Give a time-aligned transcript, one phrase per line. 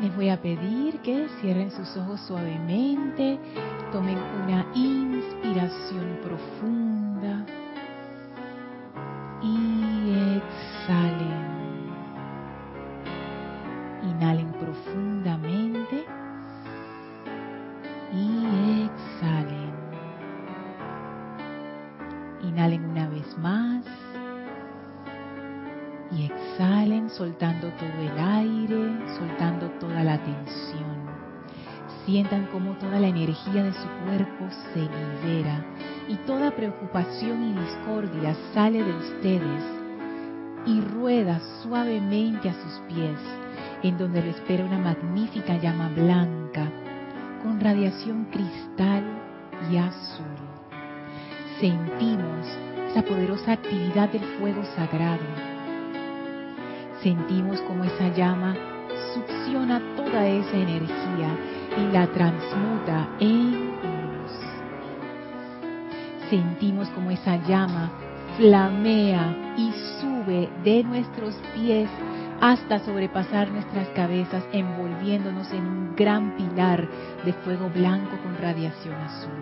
[0.00, 3.38] Les voy a pedir que cierren sus ojos suavemente,
[3.92, 7.44] tomen una inspiración profunda
[44.38, 46.70] espera una magnífica llama blanca
[47.42, 49.04] con radiación cristal
[49.70, 50.26] y azul.
[51.60, 52.46] Sentimos
[52.90, 55.48] esa poderosa actividad del fuego sagrado
[57.02, 58.54] sentimos como esa llama
[59.14, 61.30] succiona toda esa energía
[61.76, 64.32] y la transmuta en luz.
[66.28, 67.90] Sentimos como esa llama
[68.36, 71.88] flamea y sube de nuestros pies
[72.40, 76.88] hasta sobrepasar nuestras cabezas, envolviéndonos en un gran pilar
[77.24, 79.32] de fuego blanco con radiación azul.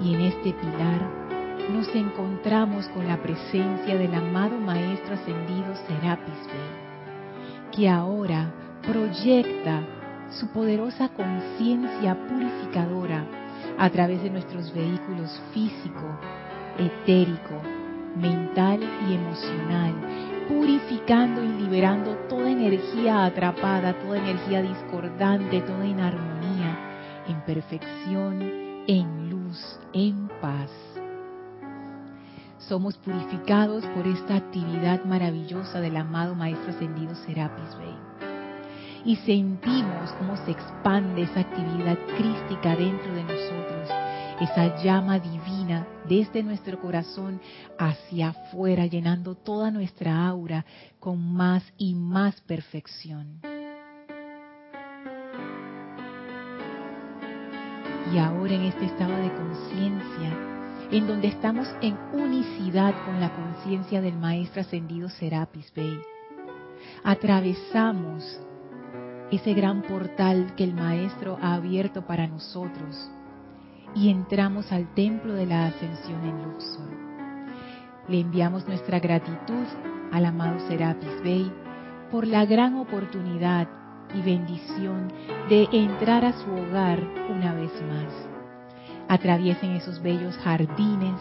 [0.00, 1.00] Y en este pilar
[1.70, 8.52] nos encontramos con la presencia del amado Maestro Ascendido Serapis Bey, que ahora
[8.86, 9.80] proyecta
[10.30, 13.24] su poderosa conciencia purificadora
[13.78, 16.18] a través de nuestros vehículos físico,
[16.78, 17.60] etérico,
[18.16, 27.40] mental y emocional, purificando y liberando toda energía atrapada, toda energía discordante, toda inarmonía, en
[27.42, 28.42] perfección,
[28.86, 30.70] en luz, en paz
[32.68, 37.94] somos purificados por esta actividad maravillosa del amado Maestro Ascendido Serapis Bey.
[39.04, 43.90] Y sentimos cómo se expande esa actividad crística dentro de nosotros,
[44.40, 47.40] esa llama divina desde nuestro corazón
[47.78, 50.64] hacia afuera, llenando toda nuestra aura
[50.98, 53.40] con más y más perfección.
[58.12, 60.52] Y ahora en este estado de conciencia,
[60.90, 65.98] en donde estamos en unicidad con la conciencia del Maestro Ascendido Serapis Bey.
[67.04, 68.40] Atravesamos
[69.30, 73.10] ese gran portal que el Maestro ha abierto para nosotros
[73.94, 76.88] y entramos al templo de la ascensión en Luxor.
[78.08, 79.66] Le enviamos nuestra gratitud
[80.12, 81.52] al amado Serapis Bey
[82.10, 83.68] por la gran oportunidad
[84.14, 85.08] y bendición
[85.48, 88.32] de entrar a su hogar una vez más
[89.12, 91.20] atraviesen esos bellos jardines,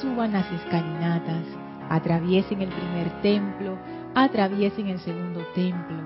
[0.00, 1.44] suban las escalinatas,
[1.90, 3.78] atraviesen el primer templo,
[4.14, 5.98] atraviesen el segundo templo,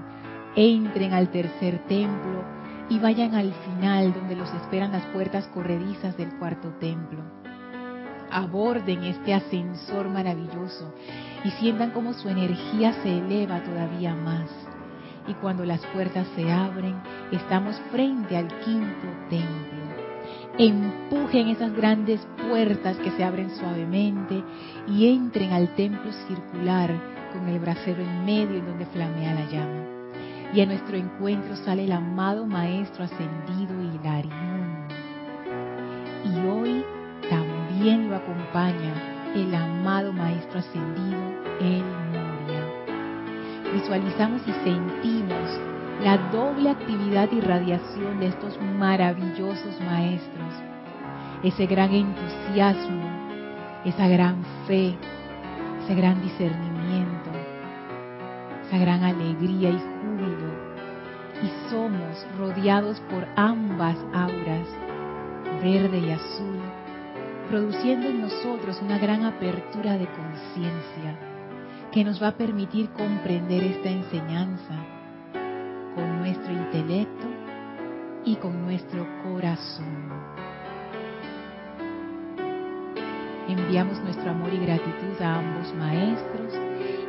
[0.57, 2.58] entren al tercer templo
[2.89, 7.21] y vayan al final donde los esperan las puertas corredizas del cuarto templo.
[8.31, 10.95] Aborden este ascensor maravilloso
[11.45, 14.51] y sientan como su energía se eleva todavía más.
[15.27, 16.97] Y cuando las puertas se abren,
[17.33, 19.89] estamos frente al quinto templo
[20.59, 24.43] empujen esas grandes puertas que se abren suavemente
[24.89, 26.93] y entren al templo circular
[27.33, 29.88] con el brasero en medio en donde flamea la llama.
[30.55, 34.89] Y a nuestro encuentro sale el amado Maestro ascendido Hilarión.
[36.25, 36.85] Y hoy
[37.29, 38.95] también lo acompaña
[39.35, 41.21] el amado Maestro ascendido
[41.61, 42.65] El Moria.
[43.75, 45.61] Visualizamos y sentimos
[46.03, 50.55] la doble actividad y radiación de estos maravillosos maestros,
[51.43, 53.03] ese gran entusiasmo,
[53.85, 54.97] esa gran fe,
[55.85, 57.31] ese gran discernimiento,
[58.67, 60.18] esa gran alegría y júbilo.
[61.43, 64.67] Y somos rodeados por ambas auras,
[65.63, 66.59] verde y azul,
[67.49, 71.19] produciendo en nosotros una gran apertura de conciencia
[71.93, 74.75] que nos va a permitir comprender esta enseñanza
[75.95, 77.27] con nuestro intelecto
[78.25, 80.09] y con nuestro corazón.
[83.49, 86.53] Enviamos nuestro amor y gratitud a ambos maestros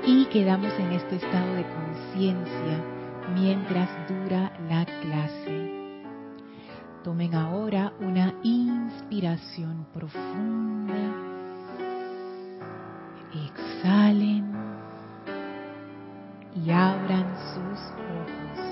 [0.06, 2.99] y quedamos en este estado de conciencia
[3.34, 6.04] mientras dura la clase.
[7.04, 10.94] Tomen ahora una inspiración profunda.
[13.34, 14.52] Exhalen
[16.66, 18.70] y abran sus ojos.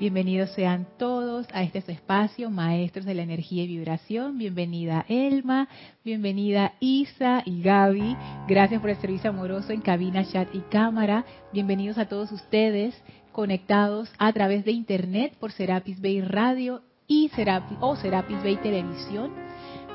[0.00, 4.38] Bienvenidos sean todos a este espacio, maestros de la energía y vibración.
[4.38, 5.68] Bienvenida Elma,
[6.04, 8.16] bienvenida Isa y Gaby.
[8.48, 11.24] Gracias por el servicio amoroso en cabina, chat y cámara.
[11.52, 13.00] Bienvenidos a todos ustedes
[13.30, 19.30] conectados a través de internet por Serapis Bay Radio y Serapis, o Serapis Bay Televisión,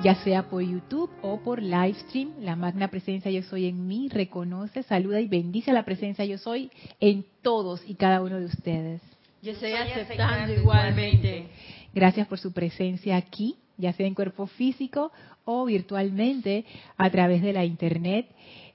[0.01, 2.31] ya sea por YouTube o por Livestream.
[2.39, 6.71] La magna presencia yo soy en mí reconoce, saluda y bendice la presencia yo soy
[7.01, 9.12] en todos y cada uno de ustedes.
[9.43, 11.47] Yo estoy aceptando igualmente.
[11.93, 15.11] Gracias por su presencia aquí, ya sea en cuerpo físico
[15.43, 16.63] o virtualmente
[16.95, 18.25] a través de la internet.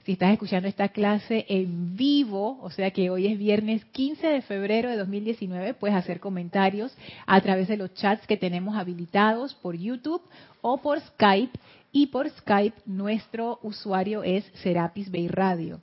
[0.04, 4.42] Si estás escuchando esta clase en vivo, o sea que hoy es viernes 15 de
[4.42, 6.94] febrero de 2019, puedes hacer comentarios
[7.24, 10.20] a través de los chats que tenemos habilitados por YouTube
[10.60, 11.58] o por Skype.
[11.92, 15.80] Y por Skype nuestro usuario es Serapis Bay Radio.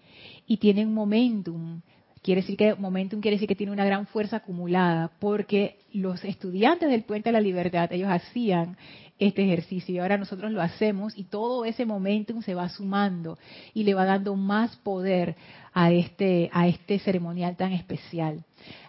[0.46, 1.81] y tiene un momentum.
[2.23, 6.88] Quiere decir que momentum quiere decir que tiene una gran fuerza acumulada, porque los estudiantes
[6.88, 8.79] del Puente de la Libertad, ellos hacían
[9.19, 13.38] este ejercicio y ahora nosotros lo hacemos y todo ese momentum se va sumando
[13.72, 15.37] y le va dando más poder
[15.72, 18.44] a este a este ceremonial tan especial.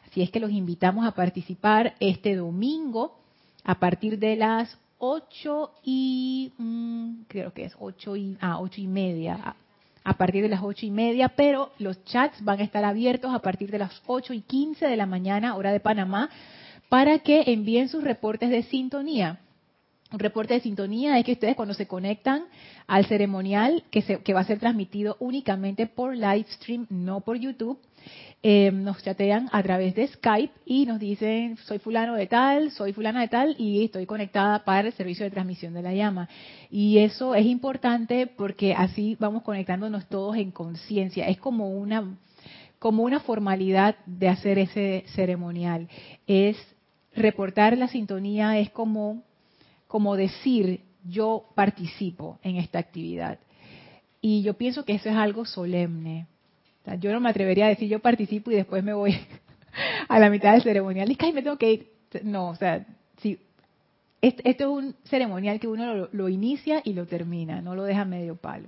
[0.10, 3.20] Así es que los invitamos a participar este domingo
[3.64, 8.88] a partir de las ocho y mm, creo que es ocho y ah, ocho y
[8.88, 9.56] media
[10.04, 13.40] a partir de las ocho y media, pero los chats van a estar abiertos a
[13.40, 16.30] partir de las ocho y quince de la mañana, hora de Panamá,
[16.90, 19.40] para que envíen sus reportes de sintonía
[20.12, 22.46] un reporte de sintonía es que ustedes cuando se conectan
[22.88, 27.38] al ceremonial, que, se, que va a ser transmitido únicamente por live stream, no por
[27.38, 27.80] YouTube,
[28.44, 32.94] eh, nos chatean a través de Skype y nos dicen, soy fulano de tal, soy
[32.94, 36.30] fulana de tal y estoy conectada para el servicio de transmisión de la llama.
[36.70, 41.28] Y eso es importante porque así vamos conectándonos todos en conciencia.
[41.28, 42.16] Es como una,
[42.78, 45.88] como una formalidad de hacer ese ceremonial.
[46.28, 46.56] Es
[47.16, 49.24] reportar la sintonía, es como
[49.96, 53.40] como decir yo participo en esta actividad.
[54.20, 56.28] Y yo pienso que eso es algo solemne.
[57.00, 59.16] yo no me atrevería a decir yo participo y después me voy
[60.10, 61.10] a la mitad del ceremonial.
[61.10, 61.92] Y me tengo que ir.
[62.24, 62.86] No, o sea,
[63.22, 63.40] si,
[64.20, 68.36] esto es un ceremonial que uno lo, inicia y lo termina, no lo deja medio
[68.36, 68.68] palo.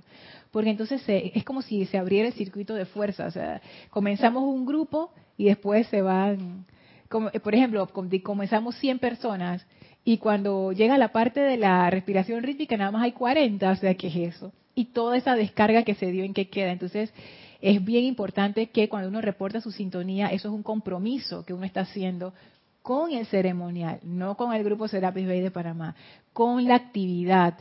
[0.50, 3.26] Porque entonces es como si se abriera el circuito de fuerza.
[3.26, 3.60] O sea,
[3.90, 6.64] comenzamos un grupo y después se van.
[7.10, 7.86] Como, por ejemplo,
[8.22, 9.66] comenzamos 100 personas
[10.08, 13.94] y cuando llega la parte de la respiración rítmica, nada más hay 40, o sea,
[13.94, 14.52] ¿qué es eso?
[14.74, 16.72] Y toda esa descarga que se dio en qué queda.
[16.72, 17.12] Entonces,
[17.60, 21.66] es bien importante que cuando uno reporta su sintonía, eso es un compromiso que uno
[21.66, 22.32] está haciendo
[22.80, 25.94] con el ceremonial, no con el grupo Serapis Bay de Panamá,
[26.32, 27.58] con la actividad.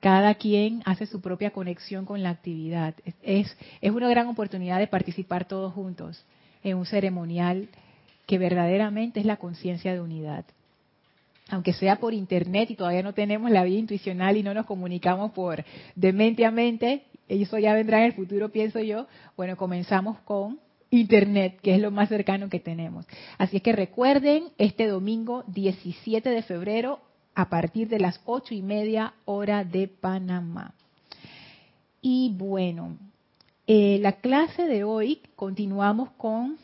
[0.00, 2.94] Cada quien hace su propia conexión con la actividad.
[3.20, 6.24] Es, es una gran oportunidad de participar todos juntos
[6.64, 7.68] en un ceremonial
[8.24, 10.46] que verdaderamente es la conciencia de unidad
[11.50, 15.32] aunque sea por internet y todavía no tenemos la vía intuicional y no nos comunicamos
[15.32, 20.18] por de mente a mente, eso ya vendrá en el futuro, pienso yo, bueno, comenzamos
[20.20, 20.60] con
[20.90, 23.06] internet, que es lo más cercano que tenemos.
[23.38, 27.00] Así es que recuerden, este domingo 17 de febrero,
[27.34, 30.74] a partir de las ocho y media hora de Panamá.
[32.00, 32.96] Y bueno,
[33.66, 36.56] eh, la clase de hoy continuamos con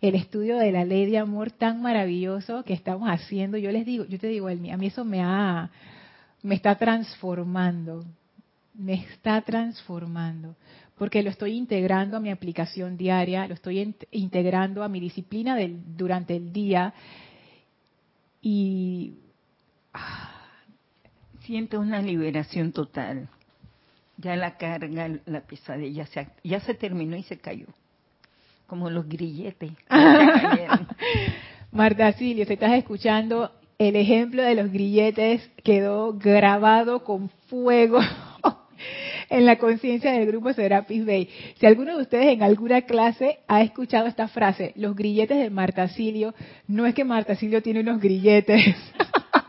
[0.00, 3.58] el estudio de la ley de amor tan maravilloso que estamos haciendo.
[3.58, 5.70] Yo les digo, yo te digo, a mí eso me ha,
[6.42, 8.04] me está transformando,
[8.74, 10.56] me está transformando,
[10.98, 15.56] porque lo estoy integrando a mi aplicación diaria, lo estoy integrando a mi disciplina
[15.96, 16.92] durante el día
[18.42, 19.14] y
[19.92, 20.30] ah,
[21.40, 23.28] siento una liberación total.
[24.18, 26.06] Ya la carga, la pesadilla
[26.42, 27.66] ya se terminó y se cayó
[28.66, 29.72] como los grilletes.
[31.72, 38.00] Marta Silvio, si estás escuchando, el ejemplo de los grilletes quedó grabado con fuego
[39.30, 41.28] en la conciencia del grupo Serapis Bay.
[41.58, 45.88] Si alguno de ustedes en alguna clase ha escuchado esta frase, los grilletes de Marta
[45.88, 46.34] Silio,
[46.66, 48.74] no es que Marta Silio tiene unos grilletes,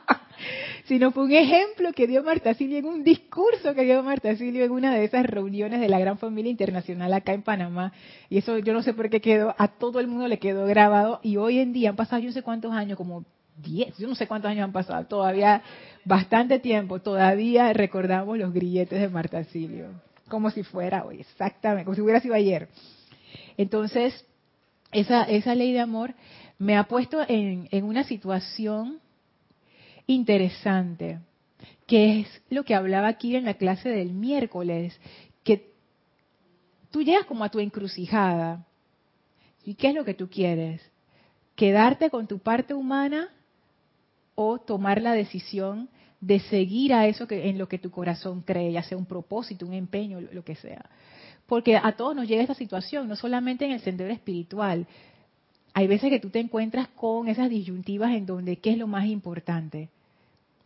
[0.87, 4.63] sino fue un ejemplo que dio Marta Silio en un discurso que dio Marta Silio
[4.63, 7.91] en una de esas reuniones de la gran familia internacional acá en Panamá.
[8.29, 11.19] Y eso yo no sé por qué quedó, a todo el mundo le quedó grabado
[11.23, 13.25] y hoy en día han pasado yo no sé cuántos años, como
[13.57, 15.61] 10, yo no sé cuántos años han pasado, todavía
[16.05, 19.87] bastante tiempo, todavía recordamos los grilletes de Marta Silio,
[20.29, 22.69] como si fuera hoy, exactamente, como si hubiera sido ayer.
[23.57, 24.25] Entonces,
[24.93, 26.13] esa, esa ley de amor
[26.59, 28.99] me ha puesto en, en una situación
[30.07, 31.19] interesante,
[31.85, 34.99] que es lo que hablaba aquí en la clase del miércoles,
[35.43, 35.71] que
[36.91, 38.65] tú llegas como a tu encrucijada.
[39.63, 40.81] ¿Y qué es lo que tú quieres?
[41.55, 43.29] ¿Quedarte con tu parte humana
[44.35, 45.89] o tomar la decisión
[46.21, 49.65] de seguir a eso que en lo que tu corazón cree, ya sea un propósito,
[49.65, 50.89] un empeño, lo que sea?
[51.47, 54.87] Porque a todos nos llega esta situación, no solamente en el sendero espiritual.
[55.73, 59.05] Hay veces que tú te encuentras con esas disyuntivas en donde qué es lo más
[59.05, 59.89] importante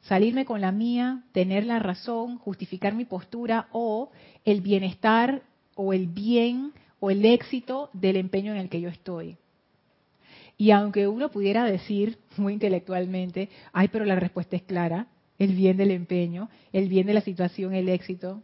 [0.02, 4.12] salirme con la mía, tener la razón, justificar mi postura o
[4.46, 5.44] el bienestar
[5.76, 9.38] o el bien o el éxito del empeño en el que yo estoy.
[10.58, 15.08] Y aunque uno pudiera decir muy intelectualmente, ay, pero la respuesta es clara,
[15.40, 18.44] el bien del empeño, el bien de la situación, el éxito,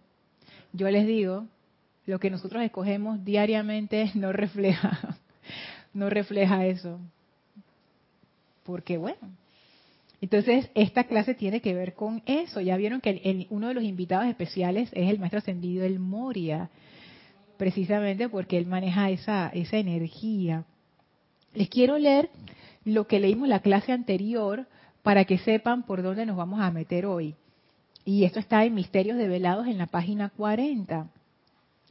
[0.73, 1.45] yo les digo,
[2.07, 5.17] lo que nosotros escogemos diariamente no refleja,
[5.93, 6.99] no refleja eso.
[8.63, 9.19] Porque bueno,
[10.19, 12.59] entonces, esta clase tiene que ver con eso.
[12.59, 16.69] Ya vieron que uno de los invitados especiales es el maestro ascendido El Moria,
[17.57, 20.65] precisamente porque él maneja esa, esa energía.
[21.53, 22.29] Les quiero leer
[22.83, 24.67] lo que leímos la clase anterior
[25.03, 27.35] para que sepan por dónde nos vamos a meter hoy.
[28.03, 31.09] Y esto está en Misterios Develados en la página 40,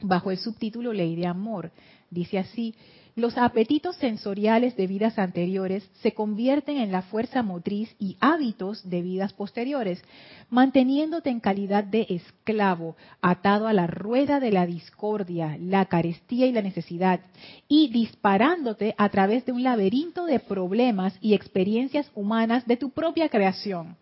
[0.00, 1.70] bajo el subtítulo Ley de Amor.
[2.10, 2.74] Dice así,
[3.16, 9.00] los apetitos sensoriales de vidas anteriores se convierten en la fuerza motriz y hábitos de
[9.00, 10.04] vidas posteriores,
[10.50, 16.52] manteniéndote en calidad de esclavo, atado a la rueda de la discordia, la carestía y
[16.52, 17.20] la necesidad,
[17.68, 23.30] y disparándote a través de un laberinto de problemas y experiencias humanas de tu propia
[23.30, 23.96] creación,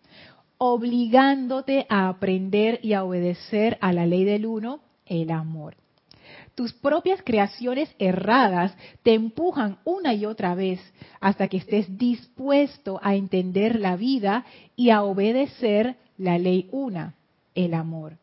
[0.57, 5.77] obligándote a aprender y a obedecer a la ley del uno, el amor
[6.55, 10.79] tus propias creaciones erradas te empujan una y otra vez
[11.19, 14.45] hasta que estés dispuesto a entender la vida
[14.75, 17.15] y a obedecer la ley una,
[17.53, 18.17] el amor.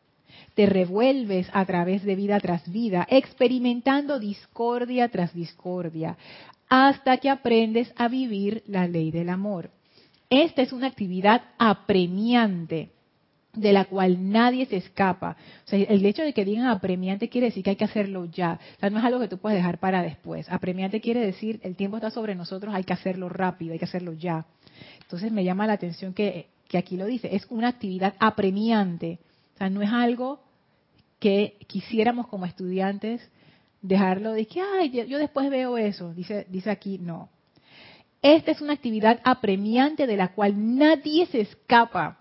[0.55, 6.17] Te revuelves a través de vida tras vida, experimentando discordia tras discordia,
[6.69, 9.69] hasta que aprendes a vivir la ley del amor.
[10.29, 12.89] Esta es una actividad apremiante
[13.53, 15.37] de la cual nadie se escapa.
[15.65, 18.59] O sea, el hecho de que digan apremiante quiere decir que hay que hacerlo ya.
[18.77, 20.49] O sea, no es algo que tú puedes dejar para después.
[20.49, 24.13] Apremiante quiere decir el tiempo está sobre nosotros, hay que hacerlo rápido, hay que hacerlo
[24.13, 24.45] ya.
[25.01, 29.19] Entonces me llama la atención que, que aquí lo dice, es una actividad apremiante.
[29.55, 30.39] O sea, no es algo
[31.19, 33.21] que quisiéramos como estudiantes
[33.81, 36.13] dejarlo de que, ay, yo después veo eso.
[36.13, 37.29] Dice, dice aquí, no.
[38.21, 42.17] Esta es una actividad apremiante de la cual nadie se escapa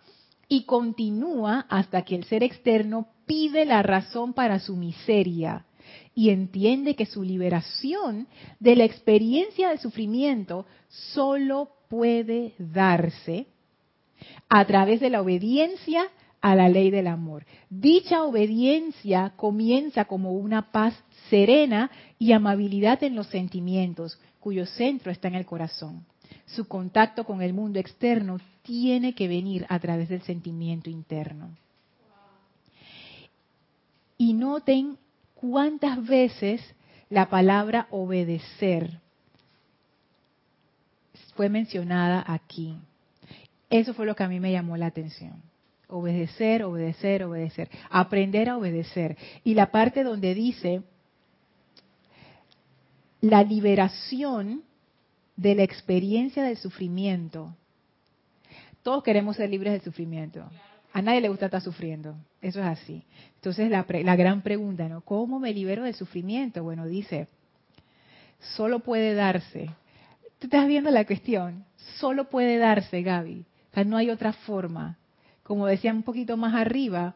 [0.52, 5.64] y continúa hasta que el ser externo pide la razón para su miseria
[6.14, 8.28] y entiende que su liberación
[8.60, 13.46] de la experiencia de sufrimiento solo puede darse
[14.50, 16.04] a través de la obediencia
[16.42, 17.46] a la ley del amor.
[17.70, 25.28] Dicha obediencia comienza como una paz serena y amabilidad en los sentimientos, cuyo centro está
[25.28, 26.04] en el corazón.
[26.46, 31.50] Su contacto con el mundo externo tiene que venir a través del sentimiento interno.
[34.18, 34.98] Y noten
[35.34, 36.62] cuántas veces
[37.10, 39.00] la palabra obedecer
[41.34, 42.76] fue mencionada aquí.
[43.70, 45.42] Eso fue lo que a mí me llamó la atención.
[45.88, 47.68] Obedecer, obedecer, obedecer.
[47.90, 49.16] Aprender a obedecer.
[49.44, 50.82] Y la parte donde dice
[53.20, 54.62] la liberación
[55.36, 57.54] de la experiencia del sufrimiento
[58.82, 60.44] todos queremos ser libres del sufrimiento.
[60.92, 62.16] A nadie le gusta estar sufriendo.
[62.40, 63.04] Eso es así.
[63.36, 65.00] Entonces la, gran pregunta, ¿no?
[65.02, 66.62] ¿Cómo me libero del sufrimiento?
[66.62, 67.28] Bueno, dice,
[68.56, 69.70] solo puede darse.
[70.38, 71.64] Tú estás viendo la cuestión.
[71.98, 73.44] Solo puede darse, Gaby.
[73.70, 74.98] O sea, no hay otra forma.
[75.44, 77.14] Como decía un poquito más arriba,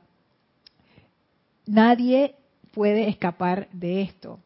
[1.66, 2.37] nadie
[2.73, 4.38] puede escapar de esto.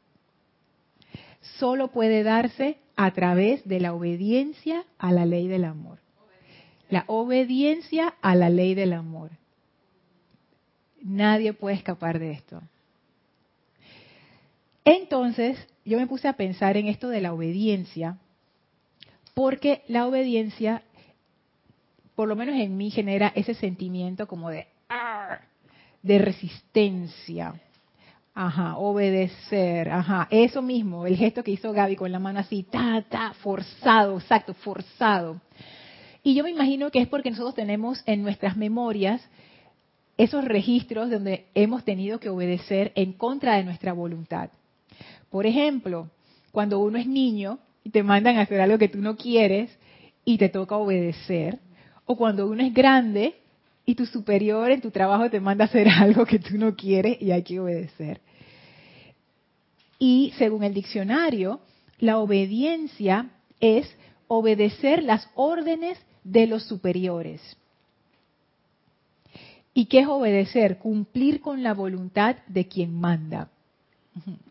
[1.58, 6.00] Solo puede darse a través de la obediencia a la ley del amor
[6.90, 9.30] la obediencia a la ley del amor.
[11.02, 12.60] Nadie puede escapar de esto.
[14.84, 18.18] Entonces, yo me puse a pensar en esto de la obediencia,
[19.34, 20.82] porque la obediencia,
[22.16, 24.66] por lo menos en mí, genera ese sentimiento como de,
[26.02, 27.54] de resistencia.
[28.42, 33.04] Ajá, obedecer, ajá, eso mismo, el gesto que hizo Gaby con la mano así, ta,
[33.06, 35.42] ta, forzado, exacto, forzado.
[36.22, 39.20] Y yo me imagino que es porque nosotros tenemos en nuestras memorias
[40.16, 44.48] esos registros donde hemos tenido que obedecer en contra de nuestra voluntad.
[45.28, 46.08] Por ejemplo,
[46.50, 49.70] cuando uno es niño y te mandan a hacer algo que tú no quieres
[50.24, 51.58] y te toca obedecer,
[52.06, 53.34] o cuando uno es grande
[53.84, 57.20] y tu superior en tu trabajo te manda a hacer algo que tú no quieres
[57.20, 58.22] y hay que obedecer.
[60.00, 61.60] Y según el diccionario,
[61.98, 63.30] la obediencia
[63.60, 63.86] es
[64.26, 67.40] obedecer las órdenes de los superiores.
[69.74, 70.78] ¿Y qué es obedecer?
[70.78, 73.50] Cumplir con la voluntad de quien manda.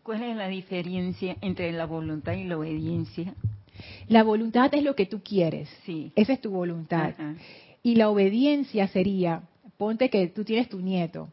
[0.04, 3.34] ¿Cuál es la diferencia entre la voluntad y la obediencia?
[4.08, 5.68] La voluntad es lo que tú quieres.
[5.84, 6.12] Sí.
[6.14, 7.14] Esa es tu voluntad.
[7.82, 9.42] Y la obediencia sería,
[9.76, 11.28] ponte que tú tienes tu nieto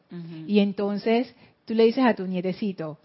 [0.47, 2.97] y entonces tú le dices a tu nietecito,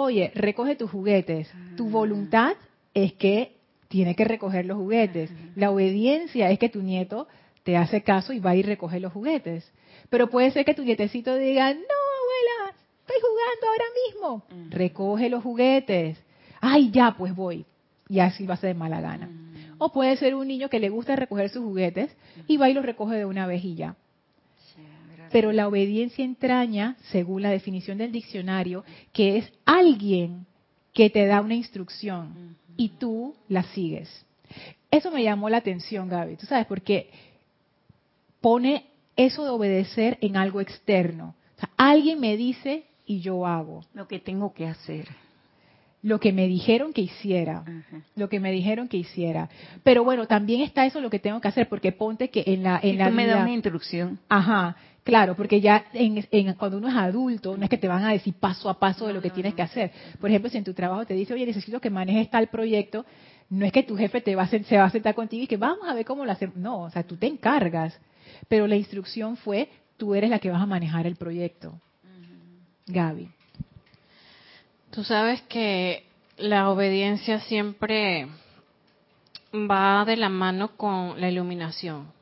[0.00, 1.50] oye, recoge tus juguetes.
[1.76, 1.90] Tu ah.
[1.90, 2.52] voluntad
[2.94, 3.56] es que
[3.88, 5.30] tiene que recoger los juguetes.
[5.56, 7.28] La obediencia es que tu nieto
[7.64, 9.70] te hace caso y va a ir a recoger los juguetes.
[10.08, 14.70] Pero puede ser que tu nietecito diga, no, abuela, estoy jugando ahora mismo.
[14.70, 16.18] Recoge los juguetes.
[16.60, 17.66] Ay, ya, pues voy.
[18.08, 19.28] Y así va a ser de mala gana.
[19.78, 22.14] O puede ser un niño que le gusta recoger sus juguetes
[22.46, 23.96] y va y los recoge de una vez y ya.
[25.30, 30.46] Pero la obediencia entraña, según la definición del diccionario, que es alguien
[30.92, 34.08] que te da una instrucción y tú la sigues.
[34.90, 36.36] Eso me llamó la atención, Gaby.
[36.36, 37.10] Tú sabes, porque
[38.40, 41.34] pone eso de obedecer en algo externo.
[41.76, 43.84] alguien me dice y yo hago.
[43.94, 45.06] Lo que tengo que hacer
[46.02, 47.64] lo que me dijeron que hiciera,
[48.16, 49.48] lo que me dijeron que hiciera.
[49.82, 52.80] Pero bueno, también está eso lo que tengo que hacer, porque ponte que en la
[52.82, 54.18] en la tú me das una instrucción.
[54.28, 54.76] Ajá,
[55.10, 56.22] claro, porque ya en,
[56.54, 59.12] cuando uno es adulto, no es que te van a decir paso a paso de
[59.12, 59.90] lo que tienes que hacer.
[60.20, 63.04] Por ejemplo, si en tu trabajo te dice, oye, necesito que manejes tal proyecto,
[63.48, 65.56] no es que tu jefe te va a, se va a sentar contigo y que
[65.56, 66.56] vamos a ver cómo lo hacemos.
[66.56, 67.98] No, o sea, tú te encargas.
[68.48, 71.74] Pero la instrucción fue, tú eres la que vas a manejar el proyecto.
[72.86, 73.28] Gaby.
[74.92, 76.04] Tú sabes que
[76.36, 78.28] la obediencia siempre
[79.52, 82.12] va de la mano con la iluminación,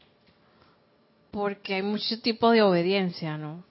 [1.31, 3.65] porque hay muchos tipos de obediencia, ¿no?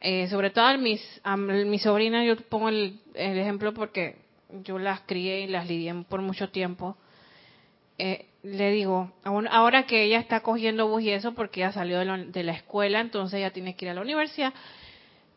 [0.00, 1.00] Eh, sobre todo a mis,
[1.36, 4.16] mi sobrina, yo pongo el, ejemplo porque
[4.64, 6.96] yo las crié y las lidié por mucho tiempo.
[7.98, 12.42] Eh, le digo, ahora que ella está cogiendo bus y eso porque ya salió de
[12.42, 14.52] la escuela, entonces ella tiene que ir a la universidad,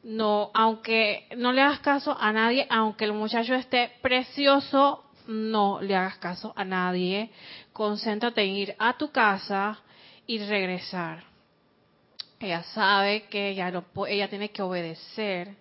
[0.04, 5.96] no, aunque no le hagas caso a nadie, aunque el muchacho esté precioso, no le
[5.96, 7.30] hagas caso a nadie.
[7.74, 9.80] Concéntrate en ir a tu casa
[10.28, 11.24] y regresar.
[12.40, 15.56] Ella sabe que ella, no, ella tiene que obedecer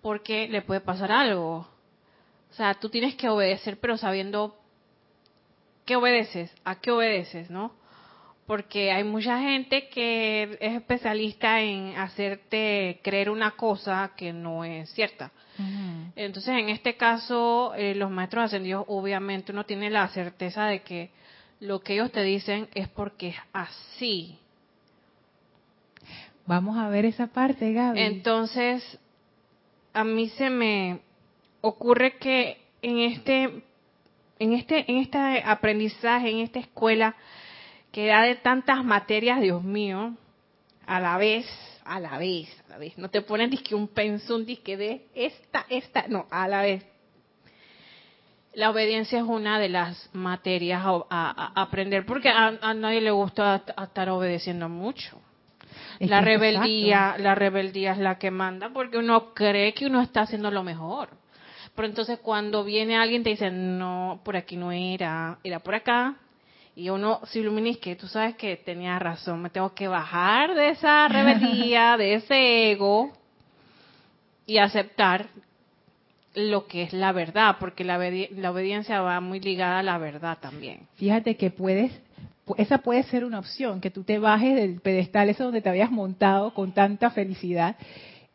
[0.00, 1.68] porque le puede pasar algo.
[2.50, 4.56] O sea, tú tienes que obedecer, pero sabiendo
[5.84, 7.72] qué obedeces, a qué obedeces, ¿no?
[8.46, 14.90] porque hay mucha gente que es especialista en hacerte creer una cosa que no es
[14.90, 15.30] cierta.
[16.16, 21.10] Entonces, en este caso, eh, los maestros ascendidos, obviamente, uno tiene la certeza de que
[21.62, 24.36] lo que ellos te dicen es porque es así.
[26.44, 28.00] Vamos a ver esa parte, Gaby.
[28.00, 28.98] Entonces,
[29.92, 31.00] a mí se me
[31.60, 33.62] ocurre que en este,
[34.40, 37.14] en este, en este aprendizaje, en esta escuela,
[37.92, 40.16] que da de tantas materias, Dios mío,
[40.84, 41.46] a la vez,
[41.84, 42.98] a la vez, a la vez.
[42.98, 46.84] No te ponen disque un pensum, disque de esta, esta, no, a la vez.
[48.54, 54.10] La obediencia es una de las materias a, aprender, porque a, nadie le gusta estar
[54.10, 55.18] obedeciendo mucho.
[56.00, 60.50] la rebeldía, la rebeldía es la que manda, porque uno cree que uno está haciendo
[60.50, 61.08] lo mejor.
[61.74, 66.16] Pero entonces cuando viene alguien te dice, no, por aquí no era, era por acá,
[66.74, 70.70] y uno se ilumina que tú sabes que tenía razón, me tengo que bajar de
[70.70, 73.12] esa rebeldía, de ese ego
[74.46, 75.28] y aceptar
[76.34, 80.38] lo que es la verdad, porque la, la obediencia va muy ligada a la verdad
[80.40, 80.88] también.
[80.94, 81.92] Fíjate que puedes,
[82.56, 85.90] esa puede ser una opción, que tú te bajes del pedestal ese donde te habías
[85.90, 87.76] montado con tanta felicidad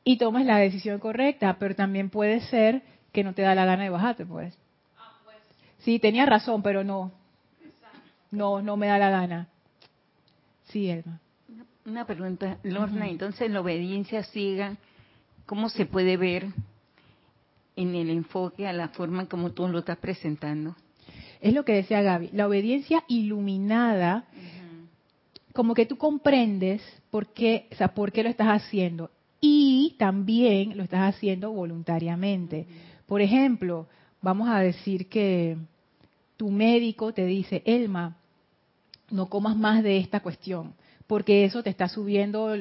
[0.03, 2.81] y tomes la decisión correcta, pero también puede ser
[3.11, 4.57] que no te da la gana de bajarte, pues.
[5.79, 7.11] Sí, tenía razón, pero no,
[8.31, 9.47] no, no me da la gana.
[10.65, 11.19] Sí, Elma.
[11.85, 14.75] Una pregunta, Lorna, entonces la obediencia ciega,
[15.45, 16.47] ¿cómo se puede ver
[17.77, 20.75] en el enfoque a la forma como tú lo estás presentando?
[21.39, 24.25] Es lo que decía Gaby, la obediencia iluminada,
[25.53, 30.75] como que tú comprendes por qué, o sea, por qué lo estás haciendo y también
[30.75, 32.67] lo estás haciendo voluntariamente.
[33.05, 33.87] Por ejemplo,
[34.21, 35.57] vamos a decir que
[36.35, 38.17] tu médico te dice, Elma,
[39.09, 40.73] no comas más de esta cuestión,
[41.05, 42.53] porque eso te está subiendo,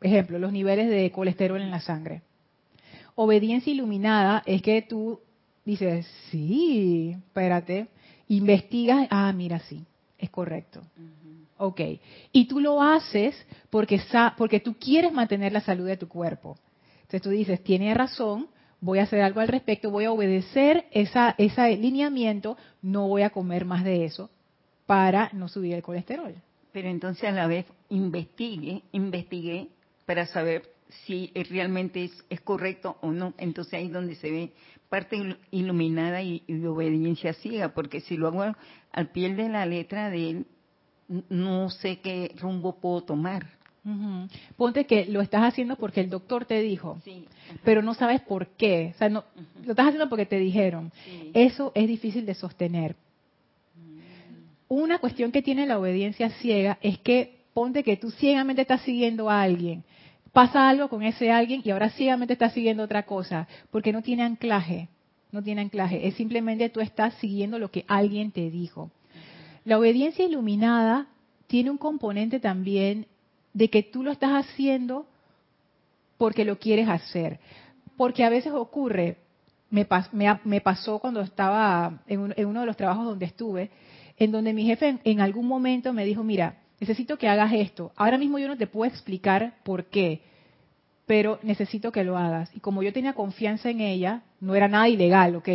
[0.00, 2.22] ejemplo, los niveles de colesterol en la sangre.
[3.14, 5.20] Obediencia iluminada es que tú
[5.64, 7.88] dices, sí, espérate,
[8.28, 9.84] investigas, ah, mira, sí,
[10.18, 10.82] es correcto.
[11.58, 11.80] Ok.
[12.32, 13.36] Y tú lo haces
[13.70, 14.00] porque,
[14.36, 16.56] porque tú quieres mantener la salud de tu cuerpo.
[17.02, 18.48] Entonces tú dices, tiene razón,
[18.80, 23.30] voy a hacer algo al respecto, voy a obedecer esa, ese lineamiento, no voy a
[23.30, 24.30] comer más de eso
[24.86, 26.34] para no subir el colesterol.
[26.72, 29.68] Pero entonces a la vez investigue, investigué
[30.06, 30.62] para saber
[31.04, 33.34] si realmente es, correcto o no.
[33.38, 34.52] Entonces ahí es donde se ve
[34.88, 38.54] parte iluminada y, obediencia ciega, porque si lo hago
[38.92, 40.46] al pie de la letra de él,
[41.28, 43.46] no sé qué rumbo puedo tomar.
[44.56, 47.00] Ponte que lo estás haciendo porque el doctor te dijo,
[47.64, 48.92] pero no sabes por qué.
[48.94, 49.24] O sea, no,
[49.64, 50.92] lo estás haciendo porque te dijeron.
[51.34, 52.94] Eso es difícil de sostener.
[53.74, 53.98] Mm.
[54.68, 59.28] Una cuestión que tiene la obediencia ciega es que ponte que tú ciegamente estás siguiendo
[59.30, 59.84] a alguien,
[60.32, 64.22] pasa algo con ese alguien y ahora ciegamente estás siguiendo otra cosa, porque no tiene
[64.22, 64.88] anclaje,
[65.30, 68.90] no tiene anclaje, es simplemente tú estás siguiendo lo que alguien te dijo.
[69.64, 71.06] La obediencia iluminada
[71.46, 73.06] tiene un componente también
[73.52, 75.06] de que tú lo estás haciendo
[76.16, 77.40] porque lo quieres hacer.
[77.96, 79.18] Porque a veces ocurre,
[79.70, 79.84] me,
[80.60, 83.70] pasó cuando estaba en, uno de los trabajos donde estuve,
[84.16, 87.92] en donde mi jefe en, algún momento me dijo, mira, necesito que hagas esto.
[87.96, 90.20] Ahora mismo yo no te puedo explicar por qué,
[91.06, 92.54] pero necesito que lo hagas.
[92.54, 95.48] Y como yo tenía confianza en ella, no era nada ilegal, ¿ok?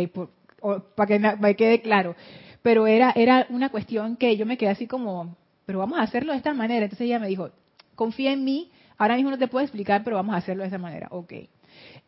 [0.96, 2.16] para que me quede claro
[2.62, 6.32] pero era, era una cuestión que yo me quedé así como, pero vamos a hacerlo
[6.32, 6.84] de esta manera.
[6.84, 7.50] Entonces ella me dijo,
[7.94, 10.78] confía en mí, ahora mismo no te puedo explicar, pero vamos a hacerlo de esa
[10.78, 11.08] manera.
[11.10, 11.32] Ok.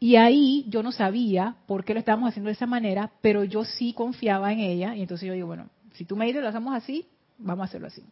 [0.01, 3.65] Y ahí yo no sabía por qué lo estábamos haciendo de esa manera, pero yo
[3.65, 4.95] sí confiaba en ella.
[4.97, 7.07] Y entonces yo digo, bueno, si tú me dices lo hacemos así,
[7.39, 8.03] vamos a hacerlo así.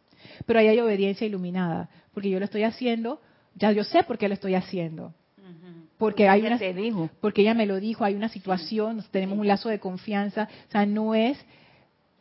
[0.46, 3.20] Pero ahí hay obediencia iluminada, porque yo lo estoy haciendo,
[3.54, 5.14] ya yo sé por qué lo estoy haciendo.
[5.98, 6.60] Porque hay una,
[7.20, 10.86] porque ella me lo dijo, hay una situación, tenemos un lazo de confianza, o sea,
[10.86, 11.36] no es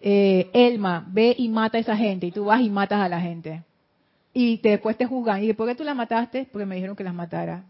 [0.01, 3.21] eh, Elma, ve y mata a esa gente, y tú vas y matas a la
[3.21, 3.63] gente.
[4.33, 5.43] Y después te juzgan.
[5.43, 6.47] ¿Y por qué tú la mataste?
[6.51, 7.65] Porque me dijeron que las matara.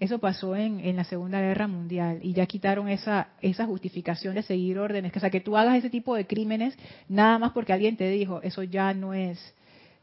[0.00, 4.42] Eso pasó en, en, la Segunda Guerra Mundial y ya quitaron esa, esa justificación de
[4.42, 5.12] seguir órdenes.
[5.12, 6.76] Que, o sea, que tú hagas ese tipo de crímenes
[7.08, 9.54] nada más porque alguien te dijo, eso ya no es,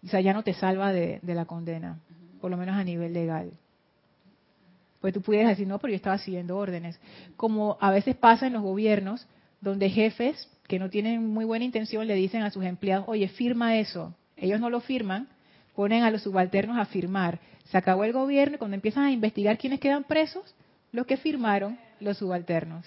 [0.04, 2.00] o sea, ya no te salva de, de la condena,
[2.42, 3.52] por lo menos a nivel legal.
[5.02, 6.98] Pues tú pudieras decir, no, pero yo estaba siguiendo órdenes.
[7.36, 9.28] Como a veces pasa en los gobiernos,
[9.60, 13.78] donde jefes que no tienen muy buena intención le dicen a sus empleados, oye, firma
[13.78, 14.16] eso.
[14.38, 15.28] Ellos no lo firman,
[15.76, 17.40] ponen a los subalternos a firmar.
[17.66, 20.56] Se acabó el gobierno y cuando empiezan a investigar quiénes quedan presos,
[20.92, 22.86] los que firmaron, los subalternos.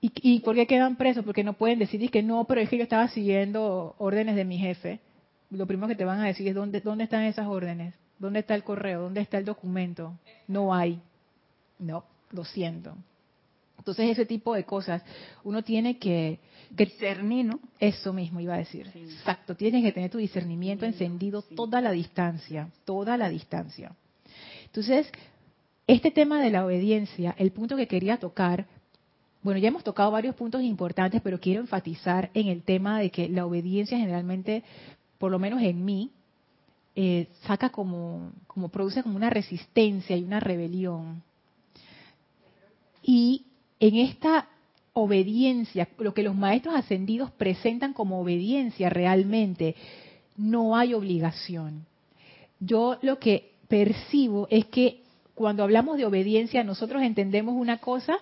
[0.00, 1.24] ¿Y, por qué quedan presos?
[1.24, 4.56] Porque no pueden decidir que no, pero es que yo estaba siguiendo órdenes de mi
[4.56, 5.00] jefe.
[5.50, 8.54] Lo primero que te van a decir es dónde, dónde están esas órdenes, dónde está
[8.54, 10.14] el correo, dónde está el documento.
[10.46, 11.00] No hay.
[11.80, 12.94] No, lo siento.
[13.78, 15.02] Entonces ese tipo de cosas
[15.44, 17.60] uno tiene que, discernir, ¿no?
[17.78, 18.90] Eso mismo iba a decir.
[18.94, 23.92] Exacto, tienes que tener tu discernimiento encendido toda la distancia, toda la distancia.
[24.66, 25.10] Entonces,
[25.86, 28.66] este tema de la obediencia, el punto que quería tocar,
[29.42, 33.28] bueno, ya hemos tocado varios puntos importantes, pero quiero enfatizar en el tema de que
[33.28, 34.62] la obediencia generalmente,
[35.16, 36.10] por lo menos en mí,
[36.94, 41.22] eh, saca como, como produce como una resistencia y una rebelión.
[43.02, 43.46] Y
[43.80, 44.48] en esta
[44.92, 49.76] obediencia, lo que los maestros ascendidos presentan como obediencia realmente,
[50.36, 51.86] no hay obligación.
[52.60, 55.02] Yo lo que percibo es que
[55.34, 58.16] cuando hablamos de obediencia nosotros entendemos una cosa,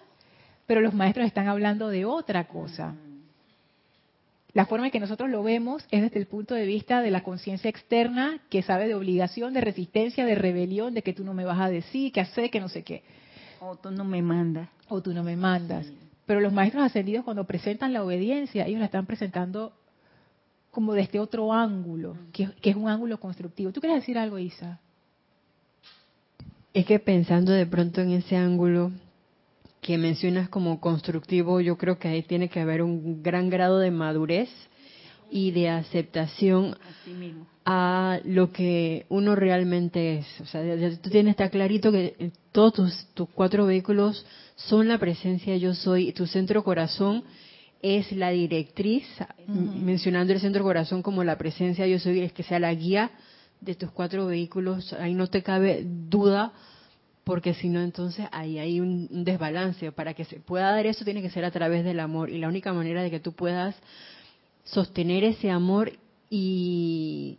[0.67, 2.95] pero los maestros están hablando de otra cosa.
[4.53, 7.23] La forma en que nosotros lo vemos es desde el punto de vista de la
[7.23, 11.45] conciencia externa que sabe de obligación, de resistencia, de rebelión, de que tú no me
[11.45, 13.03] vas a decir, que hacer, que no sé qué.
[13.61, 14.69] O tú no me mandas.
[14.89, 15.87] O tú no me mandas.
[16.27, 19.73] Pero los maestros ascendidos cuando presentan la obediencia, ellos la están presentando
[20.71, 23.73] como desde este otro ángulo, que, es un ángulo constructivo.
[23.73, 24.79] ¿Tú quieres decir algo, Isa?
[26.75, 28.93] Es que pensando de pronto en ese ángulo
[29.81, 33.91] que mencionas como constructivo, yo creo que ahí tiene que haber un gran grado de
[33.91, 34.51] madurez
[35.31, 36.77] y de aceptación
[37.65, 40.41] a lo que uno realmente es.
[40.41, 40.63] O sea,
[41.03, 46.13] tú tienes, está clarito que todos tus, tus cuatro vehículos son la presencia yo soy,
[46.13, 47.25] tu centro corazón
[47.83, 49.05] es la directriz,
[49.47, 53.11] mencionando el centro corazón como la presencia yo soy, es que sea la guía
[53.61, 56.53] de tus cuatro vehículos, ahí no te cabe duda,
[57.27, 59.91] porque si no, entonces ahí hay un, desbalance.
[59.91, 62.31] Para que se pueda dar eso, tiene que ser a través del amor.
[62.31, 63.75] Y la única manera de que tú puedas
[64.67, 65.93] sostener ese amor
[66.31, 67.39] y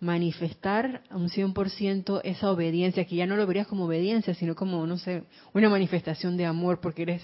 [0.00, 4.86] manifestar a un 100% esa obediencia, que ya no lo verías como obediencia, sino como,
[4.86, 7.22] no sé, una manifestación de amor, porque eres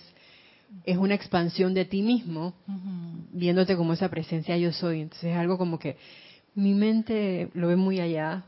[0.85, 2.55] es una expansión de ti mismo,
[3.33, 5.03] viéndote como esa presencia yo soy.
[5.03, 5.97] Entonces es algo como que
[6.55, 8.45] mi mente lo ve muy allá,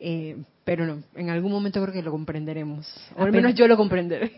[0.00, 3.76] eh, pero no, en algún momento creo que lo comprenderemos, o al menos yo lo
[3.76, 4.32] comprenderé.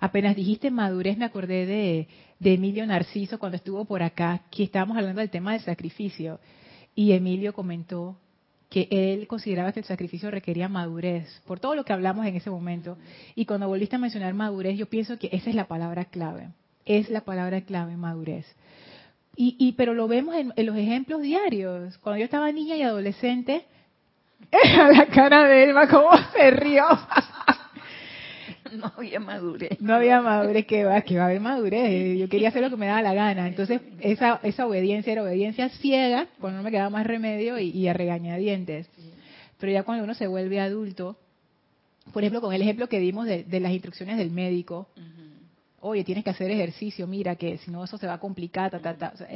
[0.00, 4.96] Apenas dijiste madurez, me acordé de, de Emilio Narciso cuando estuvo por acá, que estábamos
[4.96, 6.38] hablando del tema del sacrificio,
[6.94, 8.16] y Emilio comentó
[8.74, 12.50] que él consideraba que el sacrificio requería madurez, por todo lo que hablamos en ese
[12.50, 12.98] momento.
[13.36, 16.48] Y cuando volviste a mencionar madurez, yo pienso que esa es la palabra clave,
[16.84, 18.46] es la palabra clave, madurez.
[19.36, 21.98] Y, y pero lo vemos en, los ejemplos diarios.
[21.98, 23.64] Cuando yo estaba niña y adolescente,
[24.92, 26.84] la cara de Elma cómo se rió.
[28.76, 29.80] no había madurez.
[29.80, 32.18] No había madurez, que va, que va a haber madurez.
[32.18, 33.48] Yo quería hacer lo que me daba la gana.
[33.48, 37.92] Entonces, esa, esa obediencia era obediencia ciega, cuando no me quedaba más remedio y, a
[37.92, 38.88] regañadientes.
[39.58, 41.16] Pero ya cuando uno se vuelve adulto,
[42.12, 44.88] por ejemplo, con el ejemplo que dimos de, las instrucciones del médico,
[45.80, 48.80] oye, tienes que hacer ejercicio, mira que si no eso se va a complicar, ta,
[48.80, 49.12] ta, ta.
[49.14, 49.28] O sea,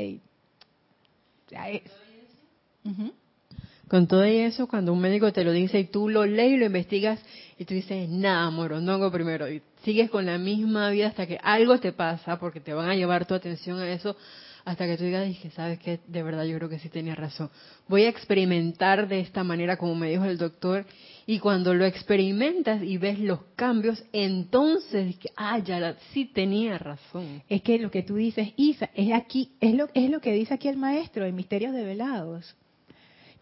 [3.89, 6.67] con todo eso, cuando un médico te lo dice y tú lo lees y lo
[6.67, 7.21] investigas
[7.59, 11.79] y tú dices, nada, moronongo primero, y sigues con la misma vida hasta que algo
[11.79, 14.17] te pasa, porque te van a llevar tu atención a eso,
[14.65, 17.51] hasta que tú digas, que sabes que de verdad yo creo que sí tenías razón.
[17.89, 20.85] Voy a experimentar de esta manera, como me dijo el doctor,
[21.27, 27.43] y cuando lo experimentas y ves los cambios, entonces, ah, ya sí tenía razón.
[27.49, 30.55] Es que lo que tú dices, Isa, es aquí, es lo, es lo que dice
[30.55, 31.85] aquí el maestro en Misterios de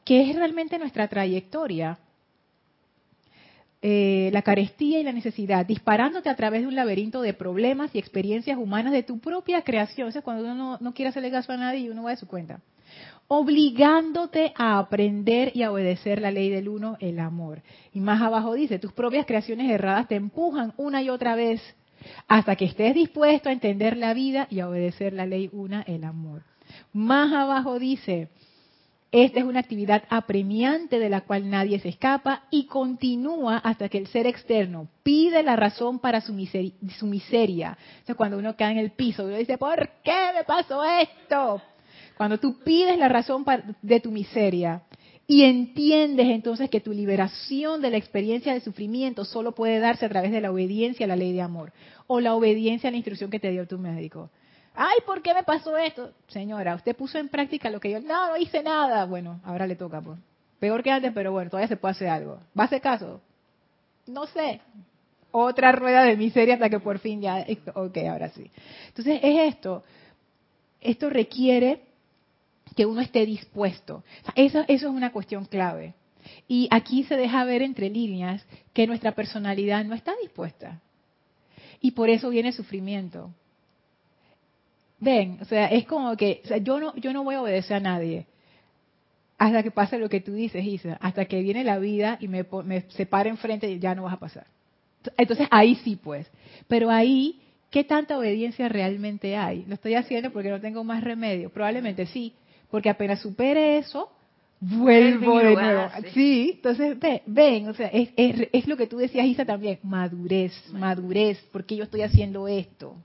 [0.07, 1.99] ¿Qué es realmente nuestra trayectoria?
[3.83, 7.99] Eh, la carestía y la necesidad, disparándote a través de un laberinto de problemas y
[7.99, 10.07] experiencias humanas de tu propia creación.
[10.07, 12.61] O sea, cuando uno no, quiere hacerle caso a nadie, uno va de su cuenta.
[13.27, 17.63] Obligándote a aprender y a obedecer la ley del uno, el amor.
[17.93, 21.61] Y más abajo dice, tus propias creaciones erradas te empujan una y otra vez
[22.29, 26.05] hasta que estés dispuesto a entender la vida y a obedecer la ley una, el
[26.05, 26.45] amor.
[26.93, 28.29] Más abajo dice,
[29.13, 33.99] esta es una actividad apremiante de la cual nadie se escapa y continúa hasta que
[33.99, 37.79] el ser externo pide la razón para su, miseria.
[38.03, 41.63] O sea, cuando uno cae en el piso, uno dice, ¿por qué me pasó esto?
[42.17, 43.45] Cuando tú pides la razón
[43.81, 44.83] de tu miseria
[45.29, 50.09] y entiendes entonces que tu liberación de la experiencia de sufrimiento solo puede darse a
[50.09, 51.73] través de la obediencia a la ley de amor
[52.07, 54.31] o la obediencia a la instrucción que te dio tu médico.
[54.77, 56.13] Ay, ¿por qué me pasó esto?
[56.29, 58.01] Señora, usted puso en práctica lo que yo...
[58.01, 59.07] No, no hice nada.
[59.07, 60.03] Bueno, ahora le toca.
[60.03, 60.19] Pues.
[60.61, 62.39] Peor que antes, pero bueno, todavía se puede hacer algo.
[62.59, 63.23] ¿Va a hacer caso?
[64.07, 64.61] No sé.
[65.31, 67.47] Otra rueda de miseria hasta que por fin ya...
[67.75, 68.51] Ok, ahora sí.
[68.89, 69.83] Entonces es esto.
[70.83, 71.81] Esto requiere
[72.77, 74.05] que uno esté dispuesto.
[74.35, 75.95] Eso, eso es una cuestión clave.
[76.49, 80.81] Y aquí se deja ver entre líneas que nuestra personalidad no está dispuesta.
[81.81, 83.31] Y por eso viene sufrimiento.
[84.99, 87.77] Ven, o sea, es como que, o sea, yo no, yo no voy a obedecer
[87.77, 88.27] a nadie
[89.39, 92.47] hasta que pase lo que tú dices, Isa, hasta que viene la vida y me,
[92.65, 94.47] me separa enfrente y ya no vas a pasar.
[95.17, 96.27] Entonces ahí sí, pues.
[96.69, 99.65] Pero ahí, ¿qué tanta obediencia realmente hay?
[99.67, 101.51] Lo estoy haciendo porque no tengo más remedio.
[101.51, 102.33] Probablemente sí,
[102.71, 104.11] porque apenas supere eso,
[104.59, 105.89] vuelvo de nuevo.
[106.15, 110.53] Sí, entonces ven, o sea, es, es, es, lo que tú decías, Isa, también, madurez,
[110.73, 112.97] madurez, porque yo estoy haciendo esto.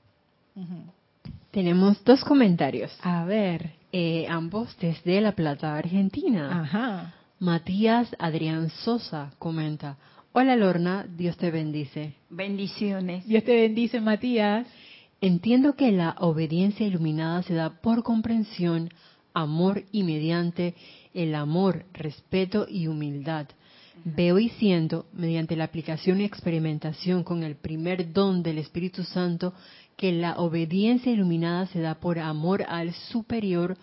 [1.51, 2.91] Tenemos dos comentarios.
[3.01, 3.71] A ver.
[3.91, 6.61] Eh, ambos desde La Plata, Argentina.
[6.61, 7.13] Ajá.
[7.39, 9.97] Matías Adrián Sosa comenta.
[10.31, 12.13] Hola Lorna, Dios te bendice.
[12.29, 13.27] Bendiciones.
[13.27, 14.65] Dios te bendice, Matías.
[15.19, 18.89] Entiendo que la obediencia iluminada se da por comprensión,
[19.33, 20.73] amor y mediante
[21.13, 23.47] el amor, respeto y humildad.
[24.05, 29.53] Veo y siento, mediante la aplicación y experimentación con el primer don del Espíritu Santo,
[30.01, 33.77] que la obediencia iluminada se da por amor al superior,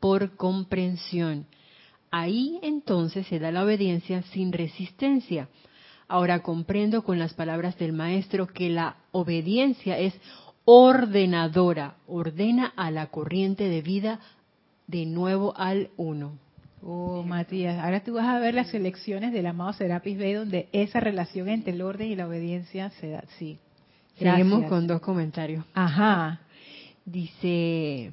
[0.00, 1.46] por comprensión.
[2.10, 5.48] Ahí entonces se da la obediencia sin resistencia.
[6.08, 10.12] Ahora comprendo con las palabras del maestro que la obediencia es
[10.64, 14.18] ordenadora, ordena a la corriente de vida
[14.88, 16.32] de nuevo al uno.
[16.82, 20.98] Oh, Matías, ahora tú vas a ver las selecciones del amado Serapis Bey donde esa
[20.98, 23.22] relación entre el orden y la obediencia se da.
[23.38, 23.60] Sí.
[24.20, 25.64] Seguimos con dos comentarios.
[25.74, 26.40] Ajá.
[27.04, 28.12] Dice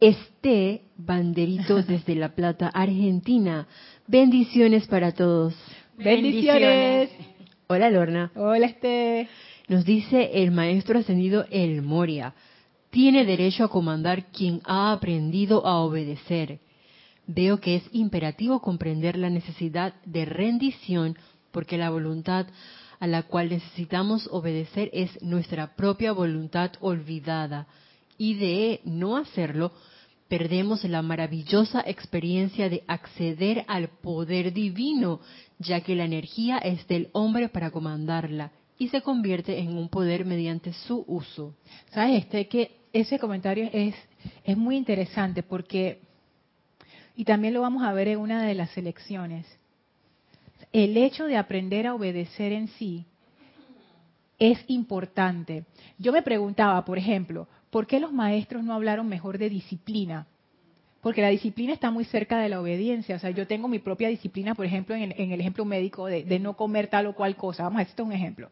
[0.00, 3.66] Este Banderito desde La Plata, Argentina.
[4.06, 5.54] Bendiciones para todos.
[5.96, 7.10] Bendiciones.
[7.68, 8.32] Hola Lorna.
[8.34, 9.28] Hola Este.
[9.68, 12.34] Nos dice el maestro ascendido El Moria.
[12.90, 16.58] Tiene derecho a comandar quien ha aprendido a obedecer
[17.26, 21.16] veo que es imperativo comprender la necesidad de rendición
[21.50, 22.46] porque la voluntad
[23.02, 27.66] a la cual necesitamos obedecer es nuestra propia voluntad olvidada
[28.16, 29.72] y de no hacerlo
[30.28, 35.18] perdemos la maravillosa experiencia de acceder al poder divino,
[35.58, 40.24] ya que la energía es del hombre para comandarla y se convierte en un poder
[40.24, 41.56] mediante su uso.
[41.90, 42.22] ¿Sabes?
[42.22, 43.96] Este, que ese comentario es,
[44.44, 46.02] es muy interesante porque
[47.16, 49.44] y también lo vamos a ver en una de las selecciones.
[50.72, 53.04] El hecho de aprender a obedecer en sí
[54.38, 55.64] es importante.
[55.98, 60.26] Yo me preguntaba, por ejemplo, ¿por qué los maestros no hablaron mejor de disciplina?
[61.02, 63.16] Porque la disciplina está muy cerca de la obediencia.
[63.16, 66.56] O sea, yo tengo mi propia disciplina, por ejemplo, en el, ejemplo médico de, no
[66.56, 67.64] comer tal o cual cosa.
[67.64, 68.50] Vamos a hacer un ejemplo.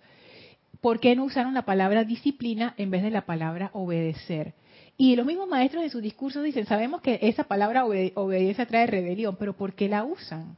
[0.81, 4.55] ¿Por qué no usaron la palabra disciplina en vez de la palabra obedecer?
[4.97, 9.37] Y los mismos maestros en sus discursos dicen, sabemos que esa palabra obediencia trae rebelión,
[9.37, 10.57] pero ¿por qué la usan?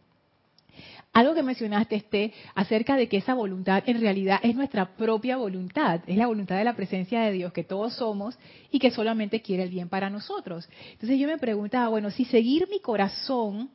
[1.13, 6.01] Algo que mencionaste, este, acerca de que esa voluntad en realidad es nuestra propia voluntad,
[6.07, 8.39] es la voluntad de la presencia de Dios que todos somos
[8.71, 10.67] y que solamente quiere el bien para nosotros.
[10.93, 13.69] Entonces yo me preguntaba, bueno, si seguir mi corazón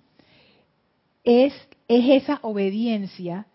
[1.24, 1.54] es,
[1.88, 3.46] es esa obediencia,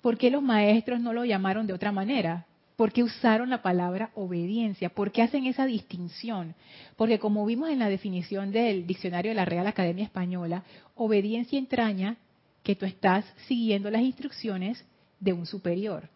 [0.00, 2.46] ¿por qué los maestros no lo llamaron de otra manera?
[2.76, 4.90] ¿Por qué usaron la palabra obediencia?
[4.90, 6.54] ¿Por qué hacen esa distinción?
[6.96, 10.62] Porque como vimos en la definición del diccionario de la Real Academia Española,
[10.94, 12.16] obediencia entraña
[12.64, 14.84] que tú estás siguiendo las instrucciones
[15.20, 16.08] de un superior.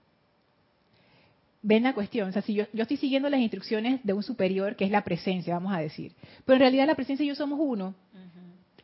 [1.63, 4.85] Ven la cuestión, o sea, si yo, estoy siguiendo las instrucciones de un superior, que
[4.85, 6.13] es la presencia, vamos a decir,
[6.45, 7.95] pero en realidad la presencia y yo somos uno,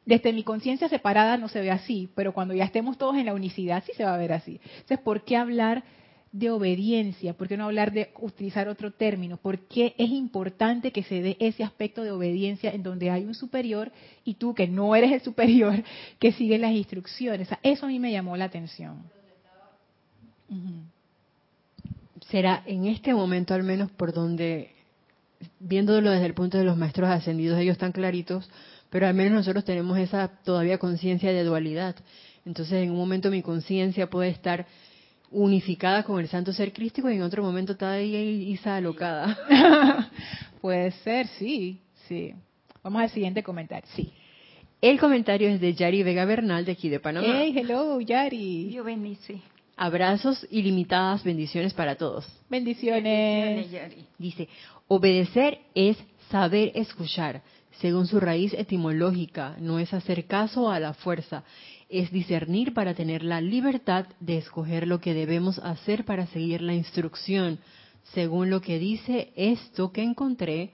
[0.05, 3.35] desde mi conciencia separada no se ve así, pero cuando ya estemos todos en la
[3.35, 4.61] unicidad sí se va a ver así.
[4.65, 5.83] Entonces, ¿por qué hablar
[6.35, 7.33] de obediencia?
[7.35, 9.37] ¿Por qué no hablar de utilizar otro término?
[9.37, 13.35] ¿Por qué es importante que se dé ese aspecto de obediencia en donde hay un
[13.35, 13.93] superior
[14.25, 15.85] y tú que no eres el superior
[16.19, 17.49] que sigue las instrucciones?
[17.63, 19.05] eso a mí me llamó la atención.
[22.29, 24.73] Será en este momento al menos por donde,
[25.61, 28.51] viéndolo desde el punto de los maestros ascendidos, ellos están claritos,
[28.91, 31.95] pero al menos nosotros tenemos esa todavía conciencia de dualidad.
[32.45, 34.67] Entonces en un momento mi conciencia puede estar
[35.31, 38.15] unificada con el santo ser crístico y en otro momento está ahí
[38.51, 39.39] Isa alocada.
[40.61, 42.35] Puede ser, sí, sí.
[42.83, 44.13] Vamos al siguiente comentario, sí.
[44.81, 47.27] El comentario es de Yari Vega Bernal de aquí de Panamá.
[47.27, 48.67] Hey, hello, Yari.
[48.69, 49.41] Dios bendice.
[49.77, 52.27] Abrazos ilimitadas, bendiciones para todos.
[52.51, 53.71] Bendiciones.
[53.71, 54.05] Yari.
[54.19, 54.49] Dice,
[54.87, 55.97] obedecer es
[56.31, 57.43] saber escuchar,
[57.81, 61.45] según su raíz etimológica, no es hacer caso a la fuerza,
[61.89, 66.75] es discernir para tener la libertad de escoger lo que debemos hacer para seguir la
[66.75, 67.59] instrucción.
[68.13, 70.73] Según lo que dice esto que encontré,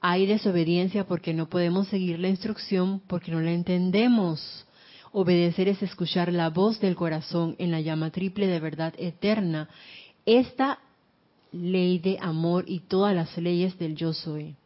[0.00, 4.66] hay desobediencia porque no podemos seguir la instrucción porque no la entendemos.
[5.12, 9.68] Obedecer es escuchar la voz del corazón en la llama triple de verdad eterna.
[10.26, 10.80] Esta
[11.52, 14.56] ley de amor y todas las leyes del yo soy.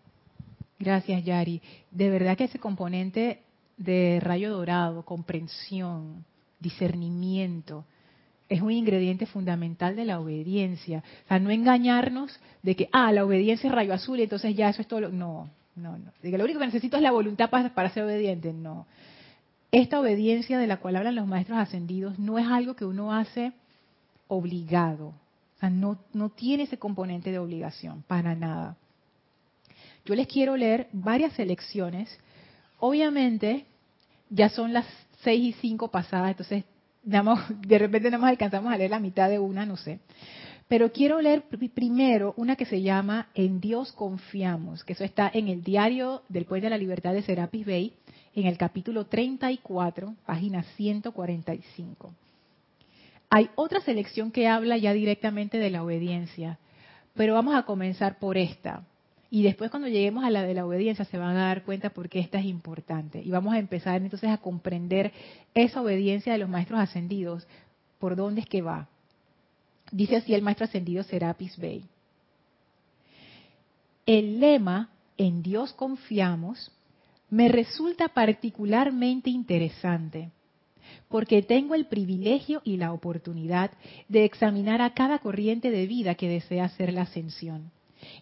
[0.78, 1.60] Gracias, Yari.
[1.90, 3.42] De verdad que ese componente
[3.78, 6.24] de rayo dorado, comprensión,
[6.60, 7.84] discernimiento,
[8.48, 11.02] es un ingrediente fundamental de la obediencia.
[11.24, 14.68] O sea, no engañarnos de que, ah, la obediencia es rayo azul y entonces ya
[14.68, 15.00] eso es todo.
[15.00, 15.08] Lo...
[15.10, 16.12] No, no, no.
[16.22, 18.52] De que lo único que necesito es la voluntad para, para ser obediente.
[18.52, 18.86] No.
[19.70, 23.52] Esta obediencia de la cual hablan los maestros ascendidos no es algo que uno hace
[24.28, 25.08] obligado.
[25.08, 28.76] O sea, no, no tiene ese componente de obligación, para nada.
[30.06, 32.18] Yo les quiero leer varias selecciones
[32.78, 33.66] Obviamente,
[34.30, 34.86] ya son las
[35.22, 36.64] seis y cinco pasadas, entonces
[37.02, 40.00] de repente no nos alcanzamos a leer la mitad de una, no sé.
[40.68, 45.48] Pero quiero leer primero una que se llama En Dios confiamos, que eso está en
[45.48, 47.94] el diario del Puente de la Libertad de Serapis Bay,
[48.34, 52.12] en el capítulo 34, página 145.
[53.30, 56.58] Hay otra selección que habla ya directamente de la obediencia,
[57.14, 58.82] pero vamos a comenzar por esta.
[59.30, 62.08] Y después cuando lleguemos a la de la obediencia se van a dar cuenta por
[62.08, 63.20] qué esta es importante.
[63.22, 65.12] Y vamos a empezar entonces a comprender
[65.54, 67.46] esa obediencia de los maestros ascendidos,
[67.98, 68.88] por dónde es que va.
[69.90, 71.84] Dice así el maestro ascendido Serapis Bey.
[74.06, 76.72] El lema, en Dios confiamos,
[77.28, 80.30] me resulta particularmente interesante
[81.08, 83.72] porque tengo el privilegio y la oportunidad
[84.08, 87.70] de examinar a cada corriente de vida que desea hacer la ascensión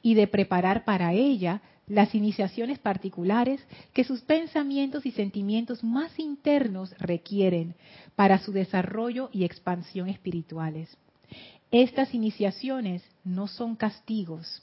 [0.02, 3.60] y de preparar para ella las iniciaciones particulares
[3.92, 7.74] que sus pensamientos y sentimientos más internos requieren
[8.16, 10.96] para su desarrollo y expansión espirituales.
[11.70, 14.62] Estas iniciaciones no son castigos,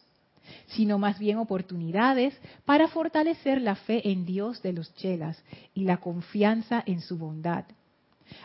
[0.68, 5.42] sino más bien oportunidades para fortalecer la fe en Dios de los chelas
[5.74, 7.66] y la confianza en su bondad.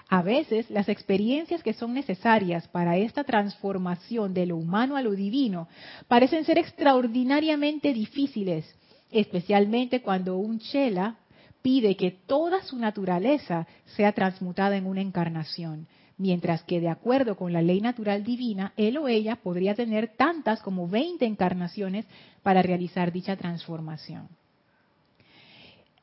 [0.09, 5.13] A veces las experiencias que son necesarias para esta transformación de lo humano a lo
[5.13, 5.69] divino
[6.09, 8.75] parecen ser extraordinariamente difíciles,
[9.11, 11.17] especialmente cuando un chela
[11.63, 13.67] pide que toda su naturaleza
[13.97, 15.87] sea transmutada en una encarnación,
[16.17, 20.63] mientras que de acuerdo con la ley natural divina, él o ella podría tener tantas
[20.63, 22.07] como 20 encarnaciones
[22.43, 24.29] para realizar dicha transformación.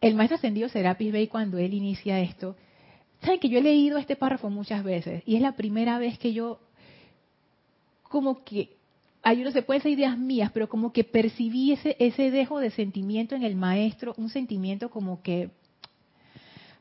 [0.01, 2.55] El maestro ascendido Serapis Bey cuando él inicia esto,
[3.21, 6.33] Saben que yo he leído este párrafo muchas veces y es la primera vez que
[6.33, 6.59] yo
[8.03, 8.75] como que
[9.23, 12.69] hay uno se puede ser ideas mías, pero como que percibí ese, ese dejo de
[12.69, 15.49] sentimiento en el maestro, un sentimiento como que,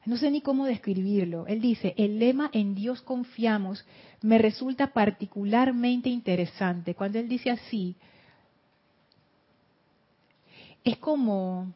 [0.05, 1.47] no sé ni cómo describirlo.
[1.47, 3.87] Él dice, el lema en Dios confiamos
[4.21, 6.95] me resulta particularmente interesante.
[6.95, 7.97] Cuando él dice así,
[10.85, 11.73] es como,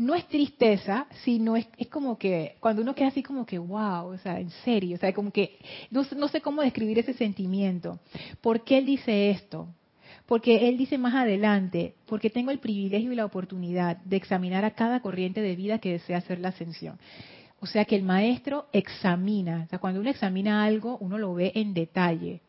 [0.00, 4.06] no es tristeza, sino es, es, como que cuando uno queda así como que, wow,
[4.06, 5.58] o sea, en serio, o sea, como que
[5.90, 8.00] no, no, sé cómo describir ese sentimiento.
[8.40, 9.68] ¿Por qué él dice esto?
[10.24, 14.70] Porque él dice más adelante, porque tengo el privilegio y la oportunidad de examinar a
[14.70, 16.98] cada corriente de vida que desea hacer la ascensión.
[17.60, 21.52] O sea que el maestro examina, o sea, cuando uno examina algo, uno lo ve
[21.54, 22.40] en detalle.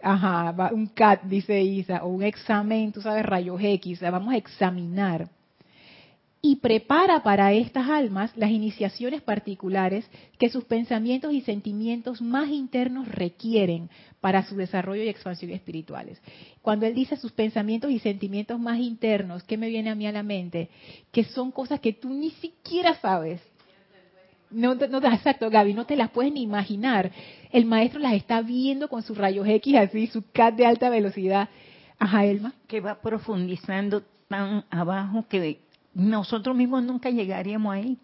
[0.00, 4.32] Ajá, un CAT, dice Isa, o un examen, tú sabes, rayos X, o sea, vamos
[4.32, 5.28] a examinar
[6.46, 10.06] y prepara para estas almas las iniciaciones particulares
[10.38, 13.88] que sus pensamientos y sentimientos más internos requieren
[14.20, 16.20] para su desarrollo y expansión espirituales.
[16.60, 20.12] Cuando él dice sus pensamientos y sentimientos más internos, ¿qué me viene a mí a
[20.12, 20.68] la mente?
[21.12, 23.40] Que son cosas que tú ni siquiera sabes.
[24.50, 27.10] No, no, exacto, Gaby, no te las puedes ni imaginar.
[27.52, 31.48] El maestro las está viendo con sus rayos X así, su CAT de alta velocidad.
[31.98, 32.52] Ajá, Elma.
[32.68, 35.63] Que va profundizando tan abajo que
[35.94, 37.98] nosotros mismos nunca llegaríamos ahí.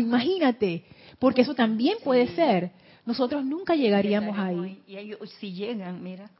[0.00, 0.84] imagínate,
[1.18, 2.70] porque eso también puede ser.
[3.06, 4.82] Nosotros nunca llegaríamos ahí.
[4.86, 6.30] Y ellos si llegan, mira.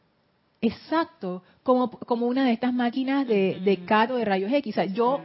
[0.61, 4.75] Exacto, como, como una de estas máquinas de, de CAT o de rayos X.
[4.93, 5.21] yo,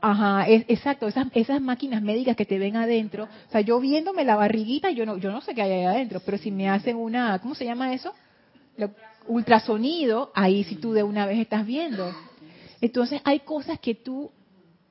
[0.00, 3.24] ajá, exacto, esas, esas máquinas médicas que te ven adentro.
[3.24, 6.20] O sea, yo viéndome la barriguita, yo no, yo no sé qué hay ahí adentro,
[6.24, 8.12] pero si me hacen una, ¿cómo se llama eso?
[9.28, 12.14] ultrasonido, ahí si tú de una vez estás viendo.
[12.86, 14.30] Entonces hay cosas que tú,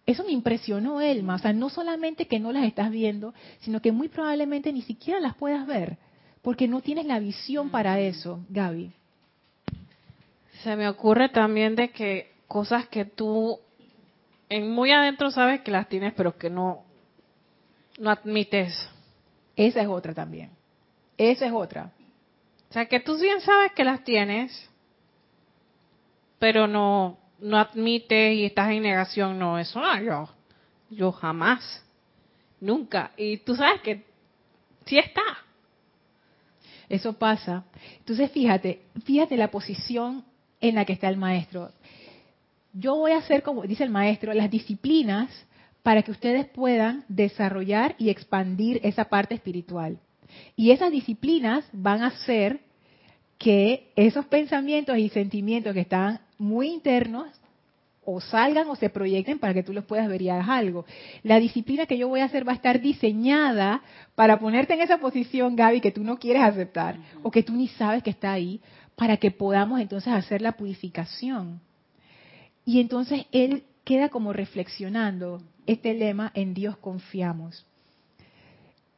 [0.05, 3.93] eso me impresionó, Elma, o sea, no solamente que no las estás viendo, sino que
[3.93, 5.97] muy probablemente ni siquiera las puedas ver,
[6.41, 8.91] porque no tienes la visión para eso, Gaby.
[10.61, 13.59] Se me ocurre también de que cosas que tú
[14.49, 16.83] en muy adentro sabes que las tienes, pero que no,
[17.97, 18.89] no admites.
[19.55, 20.49] Esa es otra también.
[21.17, 21.91] Esa es otra.
[22.69, 24.69] O sea, que tú bien sabes que las tienes,
[26.39, 30.29] pero no, no admites y estás en negación, no, eso no, yo,
[30.89, 31.83] yo jamás,
[32.59, 33.11] nunca.
[33.17, 34.05] Y tú sabes que
[34.85, 35.21] sí está.
[36.87, 37.65] Eso pasa.
[37.97, 40.23] Entonces, fíjate, fíjate la posición
[40.61, 41.71] en la que está el maestro.
[42.73, 45.29] Yo voy a hacer, como dice el maestro, las disciplinas
[45.81, 49.99] para que ustedes puedan desarrollar y expandir esa parte espiritual.
[50.55, 52.59] Y esas disciplinas van a hacer
[53.37, 57.27] que esos pensamientos y sentimientos que están muy internos
[58.05, 60.85] o salgan o se proyecten para que tú los puedas ver y hagas algo.
[61.23, 63.81] La disciplina que yo voy a hacer va a estar diseñada
[64.13, 67.67] para ponerte en esa posición, Gaby, que tú no quieres aceptar o que tú ni
[67.69, 68.61] sabes que está ahí,
[68.95, 71.59] para que podamos entonces hacer la purificación.
[72.63, 77.65] Y entonces él queda como reflexionando este lema, en Dios confiamos.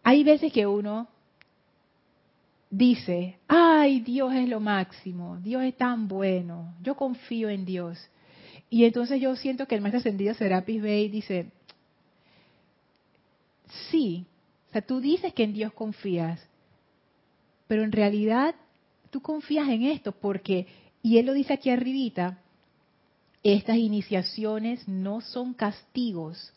[0.03, 1.07] Hay veces que uno
[2.69, 7.97] dice, ay, Dios es lo máximo, Dios es tan bueno, yo confío en Dios.
[8.69, 11.51] Y entonces yo siento que el maestro ascendido Serapis Bey dice,
[13.89, 14.25] sí,
[14.69, 16.45] o sea, tú dices que en Dios confías,
[17.67, 18.55] pero en realidad
[19.09, 20.67] tú confías en esto porque,
[21.01, 22.39] y él lo dice aquí arribita,
[23.43, 26.53] estas iniciaciones no son castigos,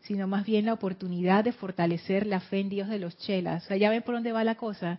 [0.00, 3.64] sino más bien la oportunidad de fortalecer la fe en Dios de los chelas.
[3.64, 4.98] O sea, ya ven por dónde va la cosa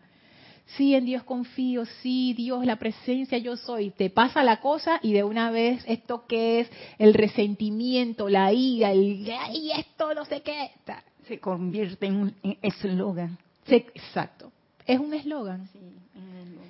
[0.66, 5.14] sí, en Dios confío, sí, Dios, la presencia yo soy, te pasa la cosa y
[5.14, 10.41] de una vez esto que es el resentimiento, la ira, el, y esto no sé
[10.41, 10.72] qué,
[11.28, 13.38] se convierte en un eslogan.
[13.68, 14.51] Exacto,
[14.86, 15.68] es un eslogan.
[15.72, 15.80] Sí,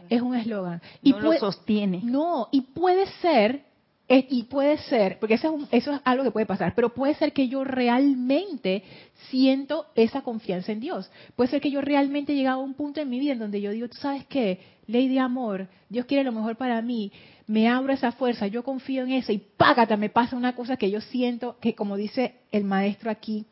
[0.10, 0.82] es un eslogan.
[1.02, 2.02] Y no lo sostiene.
[2.04, 3.64] No, y puede ser
[4.10, 7.34] y puede ser, porque eso es, eso es algo que puede pasar, pero puede ser
[7.34, 8.84] que yo realmente
[9.30, 11.10] siento esa confianza en Dios.
[11.36, 13.62] Puede ser que yo realmente he llegado a un punto en mi vida en donde
[13.62, 17.12] yo digo, tú sabes qué, ley de amor, Dios quiere lo mejor para mí,
[17.48, 20.92] me abro esa fuerza, yo confío en eso y págata, me pasa una cosa que
[20.92, 23.46] yo siento que, como dice el maestro aquí,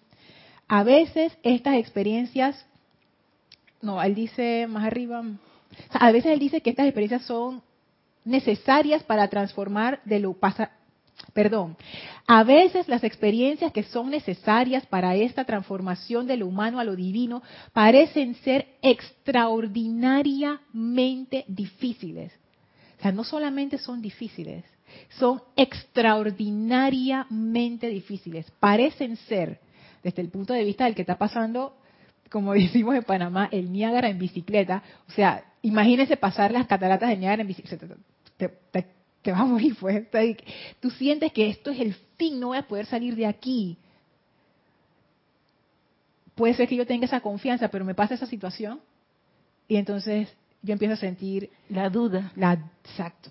[0.67, 2.65] a veces estas experiencias,
[3.81, 5.23] no, él dice más arriba,
[5.89, 7.61] a veces él dice que estas experiencias son
[8.24, 10.72] necesarias para transformar de lo pasa,
[11.34, 11.76] perdón,
[12.28, 16.95] a veces las experiencias que son necesarias para esta transformación de lo humano a lo
[16.95, 17.41] divino
[17.74, 22.32] parecen ser extraordinariamente difíciles.
[22.99, 24.63] O sea, no solamente son difíciles,
[25.17, 28.51] son extraordinariamente difíciles.
[28.59, 29.59] Parecen ser,
[30.03, 31.76] desde el punto de vista del que está pasando,
[32.30, 34.84] como decimos en Panamá, el Niágara en bicicleta.
[35.07, 37.88] O sea, imagínese pasar las cataratas de Niágara en bicicleta
[39.22, 40.07] te, vas a morir, pues.
[40.80, 43.78] Tú sientes que esto es el fin, no voy a poder salir de aquí.
[46.36, 48.80] Puede ser que yo tenga esa confianza, pero me pasa esa situación
[49.68, 50.30] y entonces
[50.64, 52.32] yo empiezo a sentir la duda.
[52.36, 52.53] La,
[52.84, 53.30] exacto,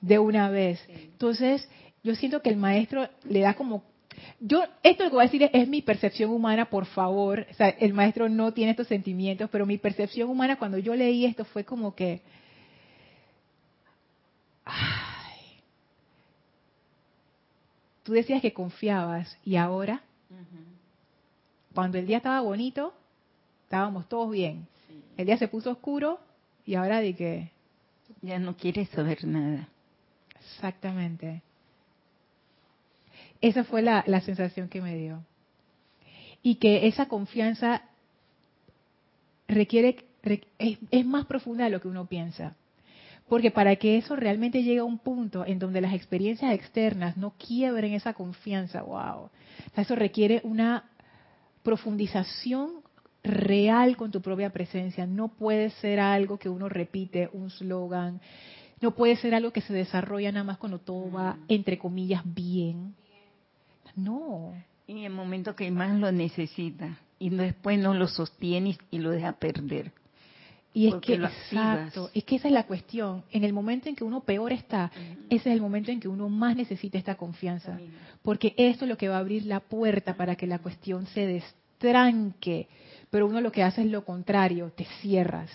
[0.00, 0.80] de una vez.
[0.88, 1.68] Entonces,
[2.04, 3.82] yo siento que el maestro le da como
[4.40, 7.46] yo, esto lo que voy a decir es, mi percepción humana, por favor.
[7.50, 11.24] O sea, el maestro no tiene estos sentimientos, pero mi percepción humana cuando yo leí
[11.24, 12.22] esto fue como que,
[14.64, 15.60] Ay.
[18.02, 20.02] Tú decías que confiabas y ahora,
[21.74, 22.92] cuando el día estaba bonito,
[23.64, 24.66] estábamos todos bien.
[25.16, 26.20] El día se puso oscuro
[26.66, 27.50] y ahora de que...
[28.20, 29.68] Ya no quieres saber nada.
[30.40, 31.42] Exactamente.
[33.42, 35.22] Esa fue la, sensación que me dio.
[36.42, 37.82] Y que esa confianza
[39.48, 39.96] requiere,
[40.90, 42.56] es más profunda de lo que uno piensa.
[43.28, 47.34] Porque para que eso realmente llegue a un punto en donde las experiencias externas no
[47.36, 49.30] quiebren esa confianza, wow.
[49.76, 50.84] eso requiere una
[51.62, 52.82] profundización
[53.24, 55.06] real con tu propia presencia.
[55.06, 58.20] No puede ser algo que uno repite, un slogan.
[58.80, 61.44] No puede ser algo que se desarrolla nada más cuando todo va, mm.
[61.48, 62.94] entre comillas, bien.
[63.96, 64.54] No.
[64.86, 69.32] En el momento que más lo necesita y después no lo sostiene y lo deja
[69.32, 69.92] perder.
[70.74, 73.24] Y es que, exacto, es que esa es la cuestión.
[73.30, 74.90] En el momento en que uno peor está,
[75.28, 77.78] ese es el momento en que uno más necesita esta confianza.
[78.22, 81.26] Porque esto es lo que va a abrir la puerta para que la cuestión se
[81.26, 82.68] destranque.
[83.10, 85.50] Pero uno lo que hace es lo contrario, te cierras.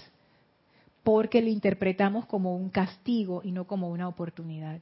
[1.04, 4.82] Porque lo interpretamos como un castigo y no como una oportunidad.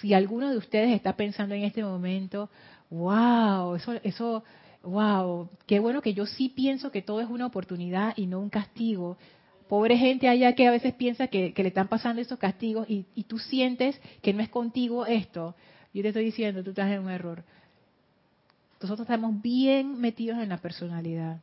[0.00, 2.50] Si alguno de ustedes está pensando en este momento,
[2.90, 4.44] wow, eso, eso,
[4.82, 8.50] wow, qué bueno que yo sí pienso que todo es una oportunidad y no un
[8.50, 9.16] castigo
[9.68, 13.38] pobre gente allá que a veces piensa que, le están pasando esos castigos y, tú
[13.38, 15.54] sientes que no es contigo esto,
[15.92, 17.44] yo te estoy diciendo, tú estás en un error.
[18.80, 21.40] Nosotros estamos bien metidos en la personalidad.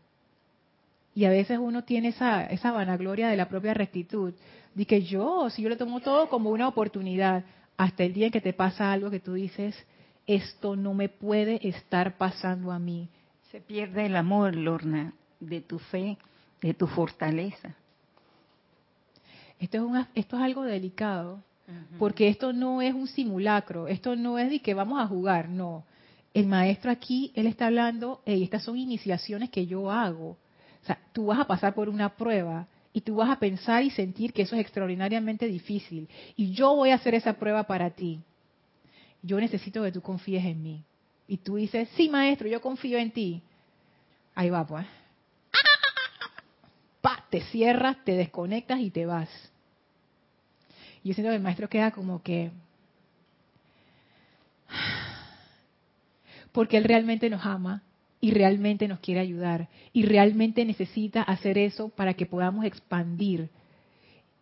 [1.14, 4.34] Y a veces uno tiene esa, vanagloria de la propia rectitud.
[4.74, 7.44] De que yo, si yo lo tomo todo como una oportunidad,
[7.78, 9.76] hasta el día en que te pasa algo que tú dices,
[10.28, 13.10] esto no me puede estar pasando a mí.
[13.52, 16.18] Se pierde el amor, Lorna, de tu fe,
[16.62, 17.76] de tu fortaleza.
[19.60, 21.42] Esto es, esto es algo delicado,
[21.98, 25.84] porque esto no es un simulacro, esto no es de que vamos a jugar, no.
[26.34, 30.32] El maestro aquí, él está hablando, y estas son iniciaciones que yo hago.
[30.32, 33.92] O sea, tú vas a pasar por una prueba y tú vas a pensar y
[33.92, 36.08] sentir que eso es extraordinariamente difícil.
[36.36, 38.22] Y yo voy a hacer esa prueba para ti.
[39.22, 40.84] Yo necesito que tú confíes en mí.
[41.28, 43.42] Y tú dices, sí, maestro, yo confío en ti.
[44.34, 44.88] Ahí va, pues
[47.30, 49.30] te cierras, te desconectas y te vas.
[51.04, 52.50] Y yo siento que el maestro queda como que...
[56.54, 57.84] Porque él realmente nos ama
[58.26, 63.52] y realmente nos quiere ayudar y realmente necesita hacer eso para que podamos expandir.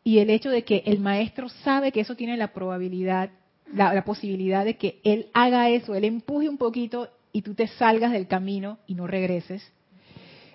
[0.05, 3.31] Y el hecho de que el maestro sabe que eso tiene la probabilidad,
[3.73, 7.67] la, la posibilidad de que él haga eso, él empuje un poquito y tú te
[7.67, 9.69] salgas del camino y no regreses.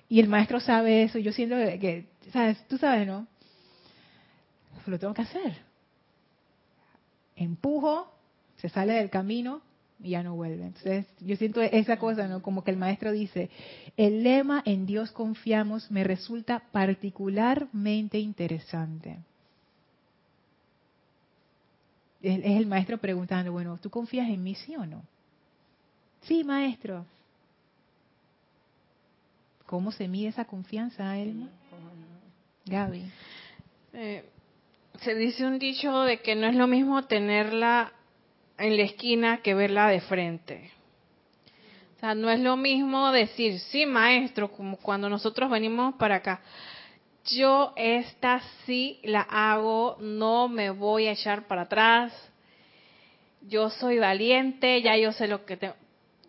[0.09, 1.19] Y el maestro sabe eso.
[1.19, 2.67] Yo siento que ¿sabes?
[2.67, 3.27] Tú sabes, ¿no?
[4.87, 5.55] Lo tengo que hacer.
[7.37, 8.11] Empujo,
[8.57, 9.68] se sale del camino
[10.01, 10.67] y ya no vuelve.
[10.67, 12.43] Entonces, yo siento esa cosa, ¿no?
[12.43, 13.51] Como que el maestro dice,
[13.97, 19.19] el lema en Dios confiamos me resulta particularmente interesante.
[22.21, 25.03] Es el maestro preguntando, bueno, ¿tú confías en mí, sí o no?
[26.23, 27.05] Sí, maestro.
[29.67, 31.49] ¿Cómo se mide esa confianza, Elma?
[32.65, 33.05] Gaby.
[33.93, 34.25] Eh,
[35.01, 37.93] se dice un dicho de que no es lo mismo tenerla
[38.59, 40.71] en la esquina que verla de frente.
[41.97, 46.41] O sea, no es lo mismo decir, sí, maestro, como cuando nosotros venimos para acá.
[47.25, 52.13] Yo esta sí la hago, no me voy a echar para atrás.
[53.43, 55.75] Yo soy valiente, ya yo sé lo que tengo.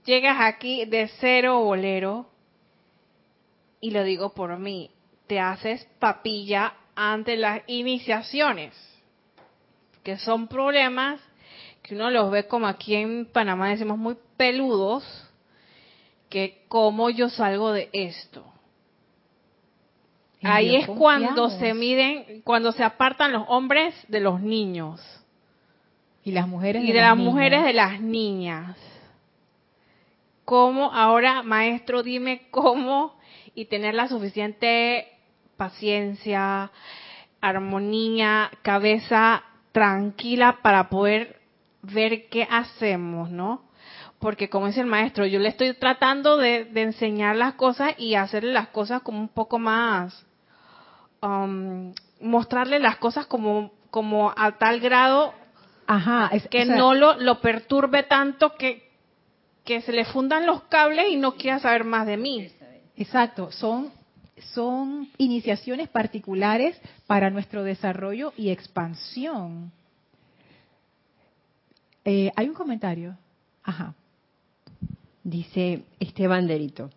[0.05, 2.27] Llegas aquí de cero bolero,
[3.81, 4.91] y lo digo por mí,
[5.27, 8.73] te haces papilla ante las iniciaciones,
[10.03, 11.21] que son problemas
[11.89, 15.03] que uno los ve como aquí en Panamá decimos muy peludos,
[16.29, 18.45] que cómo yo salgo de esto.
[20.43, 25.01] Ahí es cuando se miden, cuando se apartan los hombres de los niños.
[26.23, 28.77] Y las mujeres y de, las, mujeres de las niñas.
[30.45, 33.15] ¿Cómo ahora, maestro, dime cómo
[33.55, 35.07] y tener la suficiente
[35.57, 36.71] paciencia,
[37.41, 41.38] armonía, cabeza tranquila para poder
[41.81, 43.63] ver qué hacemos, ¿no?
[44.19, 48.51] Porque como dice el maestro, yo le estoy tratando de, enseñar las cosas y hacerle
[48.51, 50.25] las cosas como un poco más,
[51.21, 55.33] um, mostrarle las cosas como, como a tal grado
[55.87, 58.91] Ajá, es, que no lo, lo perturbe tanto que,
[59.63, 62.51] que se le fundan los cables y no quiera saber más de mí.
[62.97, 63.91] Exacto, son,
[64.53, 69.71] son iniciaciones particulares para nuestro desarrollo y expansión.
[72.11, 73.15] Eh, hay un comentario.
[73.61, 73.93] Ajá.
[75.23, 76.89] Dice Esteban Derito.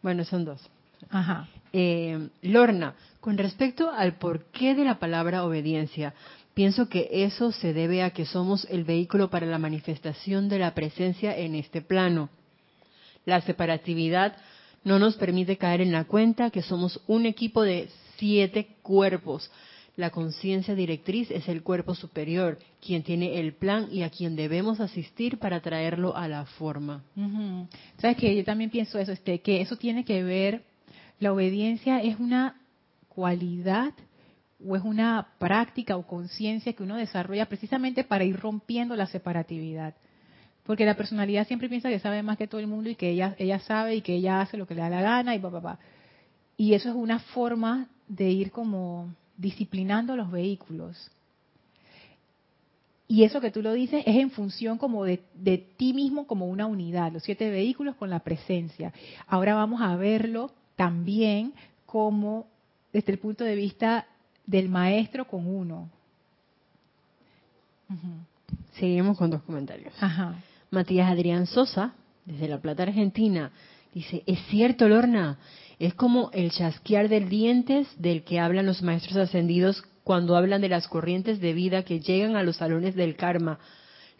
[0.00, 0.60] Bueno, son dos.
[1.10, 1.48] Ajá.
[1.72, 6.14] Eh, Lorna, con respecto al porqué de la palabra obediencia,
[6.54, 10.72] pienso que eso se debe a que somos el vehículo para la manifestación de la
[10.72, 12.28] presencia en este plano.
[13.24, 14.36] La separatividad
[14.84, 17.88] no nos permite caer en la cuenta que somos un equipo de
[18.18, 19.50] siete cuerpos,
[19.96, 24.80] la conciencia directriz es el cuerpo superior, quien tiene el plan y a quien debemos
[24.80, 27.04] asistir para traerlo a la forma.
[27.98, 30.64] Sabes que yo también pienso eso, este, que eso tiene que ver,
[31.20, 32.60] la obediencia es una
[33.08, 33.92] cualidad
[34.66, 39.94] o es una práctica o conciencia que uno desarrolla precisamente para ir rompiendo la separatividad.
[40.64, 43.36] Porque la personalidad siempre piensa que sabe más que todo el mundo y que ella,
[43.38, 45.60] ella sabe y que ella hace lo que le da la gana y papá.
[45.60, 45.78] Pa, pa.
[46.56, 51.10] Y eso es una forma de ir como disciplinando los vehículos.
[53.06, 56.46] Y eso que tú lo dices es en función como de, de, ti mismo como
[56.46, 58.92] una unidad, los siete vehículos con la presencia.
[59.26, 61.52] Ahora vamos a verlo también
[61.84, 62.46] como
[62.92, 64.06] desde el punto de vista
[64.46, 65.90] del maestro con uno.
[68.74, 69.92] Seguimos con dos comentarios.
[70.70, 73.52] Matías Adrián Sosa, desde La Plata, Argentina,
[73.92, 75.38] dice, es cierto, Lorna,
[75.78, 80.68] es como el chasquear de dientes del que hablan los maestros ascendidos cuando hablan de
[80.68, 83.58] las corrientes de vida que llegan a los salones del karma.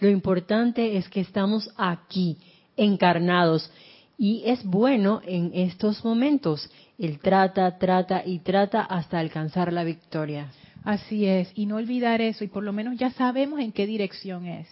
[0.01, 2.39] Lo importante es que estamos aquí,
[2.77, 3.71] encarnados,
[4.17, 6.71] y es bueno en estos momentos.
[6.99, 10.51] Él trata, trata y trata hasta alcanzar la victoria.
[10.85, 14.47] Así es, y no olvidar eso, y por lo menos ya sabemos en qué dirección
[14.47, 14.69] es.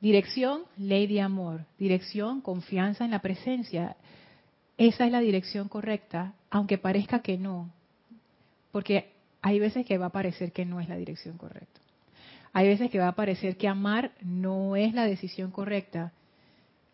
[0.00, 1.64] Dirección, ley de amor.
[1.78, 3.96] Dirección, confianza en la presencia
[4.78, 7.70] esa es la dirección correcta, aunque parezca que no,
[8.72, 9.10] porque
[9.40, 11.80] hay veces que va a parecer que no es la dirección correcta.
[12.52, 16.12] Hay veces que va a parecer que amar no es la decisión correcta.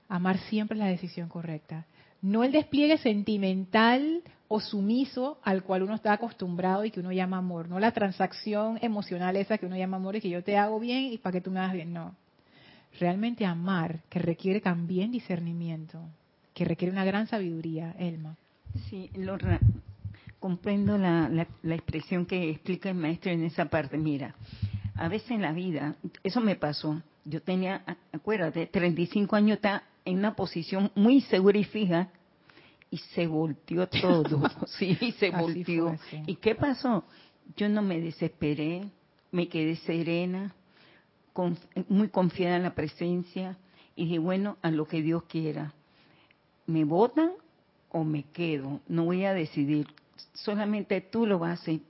[0.09, 1.87] Amar siempre es la decisión correcta.
[2.21, 7.39] No el despliegue sentimental o sumiso al cual uno está acostumbrado y que uno llama
[7.39, 7.69] amor.
[7.69, 11.13] No la transacción emocional esa que uno llama amor y que yo te hago bien
[11.13, 11.93] y para que tú me hagas bien.
[11.93, 12.15] No.
[12.99, 16.01] Realmente amar, que requiere también discernimiento
[16.55, 18.37] que requiere una gran sabiduría, Elma.
[18.89, 19.61] Sí, Lorna,
[20.39, 23.97] comprendo la, la, expresión que explica el maestro en esa parte.
[23.99, 24.35] Mira,
[24.97, 27.03] a veces en la vida, eso me pasó.
[27.25, 32.09] Yo tenía, acuérdate, 35 años está en una posición muy segura y fija
[32.91, 34.43] y se volteó todo.
[34.79, 35.97] sí, se volteó.
[36.27, 37.05] ¿Y qué pasó?
[37.57, 38.89] Yo no me desesperé,
[39.31, 40.55] me quedé serena,
[41.89, 43.57] muy confiada en la presencia
[43.95, 45.73] y dije, bueno, a lo que Dios quiera
[46.73, 47.33] me votan
[47.91, 49.87] o me quedo, no voy a decidir,
[50.33, 51.81] solamente tú lo vas a hacer.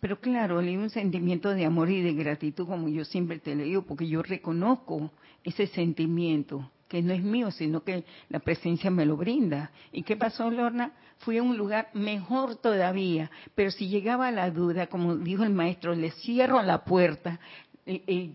[0.00, 3.64] Pero claro, hay un sentimiento de amor y de gratitud, como yo siempre te le
[3.64, 5.10] digo, porque yo reconozco
[5.42, 9.72] ese sentimiento que no es mío, sino que la presencia me lo brinda.
[9.92, 10.92] ¿Y qué pasó, Lorna?
[11.18, 15.94] Fui a un lugar mejor todavía, pero si llegaba la duda, como dijo el maestro,
[15.94, 17.40] le cierro la puerta,
[17.84, 18.32] eh, eh,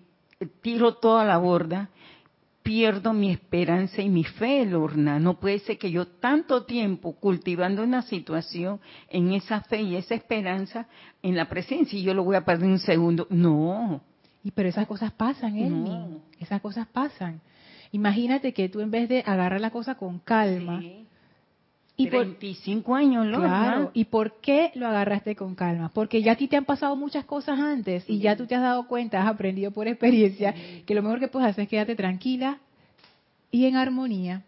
[0.61, 1.89] tiro toda la borda,
[2.63, 5.19] pierdo mi esperanza y mi fe, Lorna.
[5.19, 10.15] No puede ser que yo tanto tiempo cultivando una situación en esa fe y esa
[10.15, 10.87] esperanza
[11.21, 13.27] en la presencia y yo lo voy a perder un segundo.
[13.29, 14.01] No.
[14.43, 16.21] Y pero esas cosas pasan, Elmi.
[16.39, 17.41] Esas cosas pasan.
[17.91, 20.81] Imagínate que tú en vez de agarrar la cosa con calma.
[21.95, 23.39] Y 25 años, ¿no?
[23.39, 23.91] Claro.
[23.93, 25.91] ¿Y por qué lo agarraste con calma?
[25.93, 28.61] Porque ya a ti te han pasado muchas cosas antes y ya tú te has
[28.61, 32.57] dado cuenta, has aprendido por experiencia que lo mejor que puedes hacer es quedarte tranquila
[33.51, 34.41] y en armonía.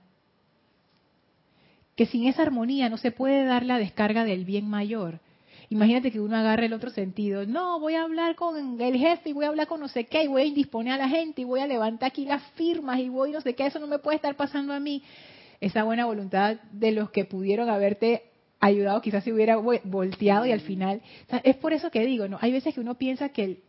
[1.95, 5.19] Que sin esa armonía no se puede dar la descarga del bien mayor.
[5.69, 7.45] Imagínate que uno agarre el otro sentido.
[7.45, 10.23] No, voy a hablar con el jefe y voy a hablar con no sé qué
[10.23, 13.09] y voy a indisponer a la gente y voy a levantar aquí las firmas y
[13.09, 13.67] voy no sé qué.
[13.67, 15.03] Eso no me puede estar pasando a mí.
[15.61, 18.23] Esa buena voluntad de los que pudieron haberte
[18.59, 21.01] ayudado quizás se hubiera volteado y al final...
[21.43, 22.37] es por eso que digo, ¿no?
[22.41, 23.59] Hay veces que uno piensa que el,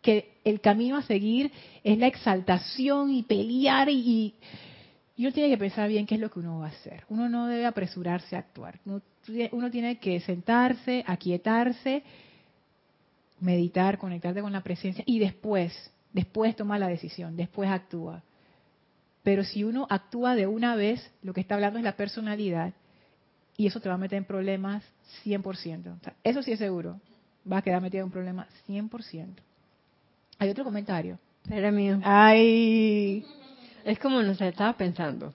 [0.00, 1.50] que el camino a seguir
[1.84, 4.34] es la exaltación y pelear y
[5.16, 7.04] y uno tiene que pensar bien qué es lo que uno va a hacer.
[7.08, 8.80] Uno no debe apresurarse a actuar.
[8.84, 12.02] Uno, tiene que sentarse, aquietarse,
[13.40, 15.72] meditar, conectarte con la presencia y después,
[16.12, 18.22] después toma la decisión, después actúa.
[19.22, 22.72] Pero si uno actúa de una vez, lo que está hablando es la personalidad
[23.56, 24.82] y eso te va a meter en problemas
[25.24, 25.98] 100%.
[26.24, 27.00] eso sí es seguro.
[27.50, 29.34] Va a quedar metido en un problema 100%.
[30.38, 31.18] ¿Hay otro comentario?
[31.50, 32.00] Era mío.
[32.04, 33.24] Ay.
[33.84, 35.34] Es como nos estaba pensando,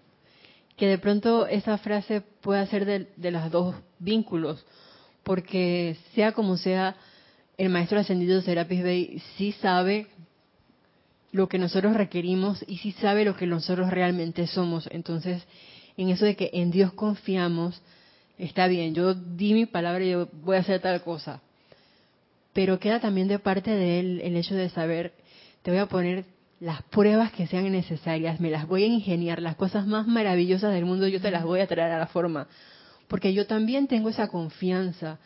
[0.78, 4.66] que de pronto esa frase puede ser de, de los dos vínculos,
[5.24, 6.96] porque sea como sea,
[7.58, 10.08] el maestro ascendido Serapis Bey sí sabe
[11.32, 14.88] lo que nosotros requerimos y sí sabe lo que nosotros realmente somos.
[14.92, 15.44] Entonces,
[15.98, 17.82] en eso de que en Dios confiamos,
[18.38, 21.42] está bien, yo di mi palabra y yo voy a hacer tal cosa.
[22.54, 25.14] Pero queda también de parte de él el hecho de saber,
[25.62, 26.26] te voy a poner
[26.60, 30.86] las pruebas que sean necesarias, me las voy a ingeniar, las cosas más maravillosas del
[30.86, 32.48] mundo yo te las voy a traer a la forma,
[33.08, 35.20] porque yo también tengo esa confianza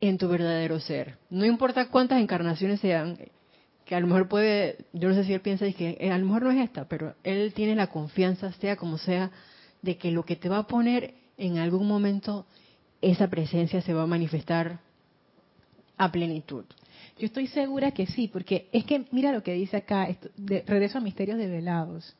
[0.00, 1.16] en tu verdadero ser.
[1.28, 3.18] No importa cuántas encarnaciones sean,
[3.90, 6.24] que a lo mejor puede, yo no sé si él piensa que eh, a lo
[6.24, 9.32] mejor no es esta, pero él tiene la confianza, sea como sea,
[9.82, 12.46] de que lo que te va a poner en algún momento,
[13.02, 14.78] esa presencia se va a manifestar
[15.96, 16.64] a plenitud.
[17.18, 20.98] Yo estoy segura que sí, porque es que mira lo que dice acá, de, regreso
[20.98, 22.14] a misterios develados.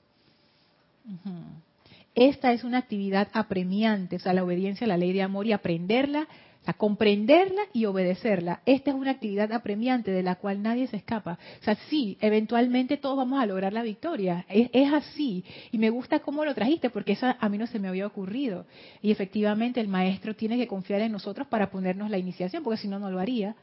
[2.16, 5.52] Esta es una actividad apremiante, o sea, la obediencia a la ley de amor y
[5.52, 6.26] aprenderla,
[6.70, 8.60] o comprenderla y obedecerla.
[8.66, 11.38] Esta es una actividad apremiante de la cual nadie se escapa.
[11.60, 14.44] O sea, sí, eventualmente todos vamos a lograr la victoria.
[14.48, 15.44] Es, es así.
[15.72, 18.66] Y me gusta cómo lo trajiste, porque eso a mí no se me había ocurrido.
[19.02, 22.88] Y efectivamente el maestro tiene que confiar en nosotros para ponernos la iniciación, porque si
[22.88, 23.56] no, no lo haría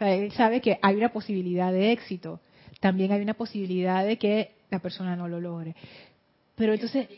[0.00, 2.40] él sabe que hay una posibilidad de éxito.
[2.80, 5.74] También hay una posibilidad de que la persona no lo logre.
[6.56, 7.08] Pero entonces,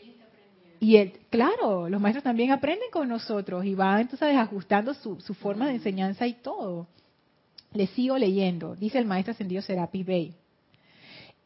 [0.79, 5.33] y él, claro, los maestros también aprenden con nosotros y van entonces ajustando su, su
[5.33, 6.87] forma de enseñanza y todo.
[7.73, 10.35] Le sigo leyendo, dice el maestro ascendido Serapi Bey.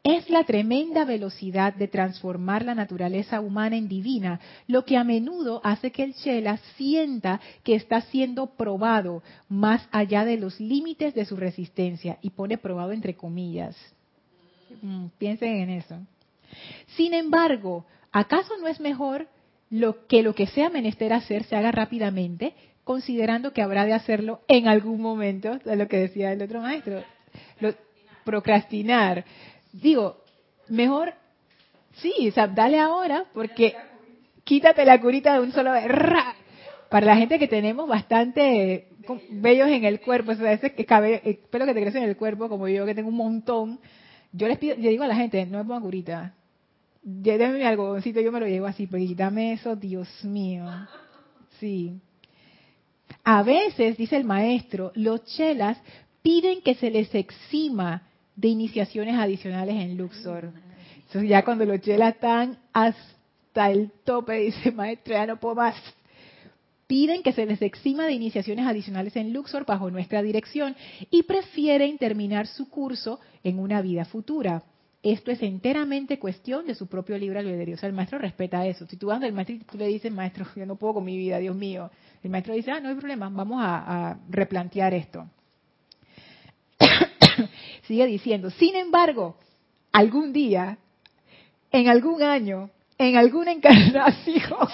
[0.04, 5.62] Es la tremenda velocidad de transformar la naturaleza humana en divina lo que a menudo
[5.64, 11.26] hace que el Chela sienta que está siendo probado más allá de los límites de
[11.26, 13.76] su resistencia y pone probado entre comillas.
[14.82, 16.00] Mm, piensen en eso.
[16.96, 19.28] Sin embargo, ¿acaso no es mejor
[19.70, 22.54] lo que lo que sea menester hacer se haga rápidamente,
[22.84, 25.60] considerando que habrá de hacerlo en algún momento?
[25.66, 27.04] Es lo que decía el otro maestro.
[28.24, 29.26] procrastinar
[29.74, 30.24] digo,
[30.70, 31.14] mejor,
[31.98, 33.76] sí, o sea, dale ahora, porque
[34.44, 35.72] quítate la curita de un solo
[36.90, 38.88] Para la gente que tenemos bastante
[39.30, 42.50] vellos en el cuerpo, o sea, ese cabello, pelo que te crece en el cuerpo,
[42.50, 43.80] como yo que tengo un montón,
[44.34, 46.36] yo les pido, yo digo a la gente, no me pongan curita.
[47.04, 50.66] Déjame mi algodoncito, yo me lo llevo así, porque quítame eso, Dios mío.
[51.60, 52.00] Sí.
[53.24, 55.78] A veces, dice el maestro, los chelas
[56.22, 58.04] piden que se les exima
[58.36, 60.52] de iniciaciones adicionales en Luxor.
[60.96, 65.76] Entonces ya cuando los chelas están hasta el tope, dice maestro, ya no puedo más.
[66.88, 70.76] Piden que se les exima de iniciaciones adicionales en Luxor bajo nuestra dirección
[71.10, 74.64] y prefieren terminar su curso en una vida futura.
[75.04, 77.76] Esto es enteramente cuestión de su propio libre albedrío.
[77.76, 78.86] O sea, el maestro respeta eso.
[78.88, 81.18] Si tú vas del maestro y tú le dices, maestro, yo no puedo con mi
[81.18, 81.90] vida, Dios mío.
[82.24, 85.28] El maestro dice, ah, no hay problema, vamos a replantear esto.
[87.88, 89.38] Sigue diciendo, sin embargo,
[89.92, 90.78] algún día,
[91.72, 94.68] en algún año, en alguna encarnación,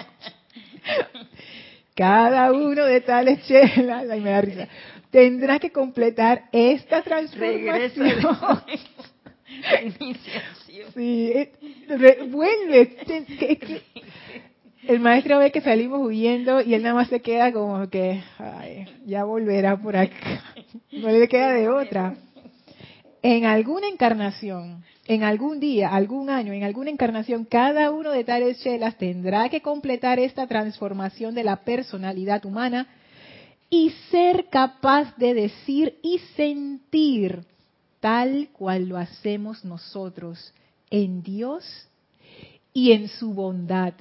[1.95, 4.67] cada uno de tales chelas, ay, me da risa,
[5.09, 8.11] tendrá que completar esta transformación.
[10.93, 11.49] Sí,
[12.29, 12.97] vuelve.
[14.87, 18.85] el maestro ve que salimos huyendo y él nada más se queda como que, ay,
[19.05, 20.43] ya volverá por acá.
[20.91, 22.15] No le queda de otra.
[23.21, 28.59] En alguna encarnación, en algún día, algún año, en alguna encarnación, cada uno de tales
[28.61, 32.87] chelas tendrá que completar esta transformación de la personalidad humana
[33.69, 37.43] y ser capaz de decir y sentir
[37.99, 40.53] tal cual lo hacemos nosotros
[40.89, 41.87] en Dios
[42.73, 43.93] y en su bondad.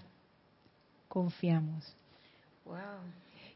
[1.09, 1.95] Confiamos.
[2.65, 2.77] Wow.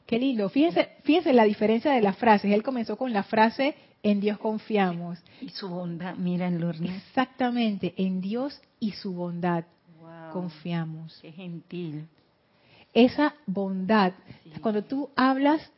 [0.07, 0.49] Qué lindo.
[0.49, 2.53] Fíjense, fíjense la diferencia de las frases.
[2.53, 5.19] Él comenzó con la frase en Dios confiamos.
[5.41, 9.65] Y su bondad, mira en Exactamente, en Dios y su bondad
[10.33, 11.19] confiamos.
[11.21, 12.09] Qué gentil.
[12.93, 14.13] Esa bondad,
[14.61, 15.71] cuando tú hablas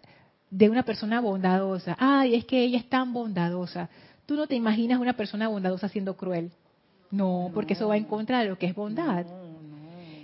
[0.50, 3.90] de una persona bondadosa, ay, es que ella es tan bondadosa.
[4.32, 6.52] Tú no te imaginas una persona bondadosa siendo cruel.
[7.10, 9.26] No, porque eso va en contra de lo que es bondad.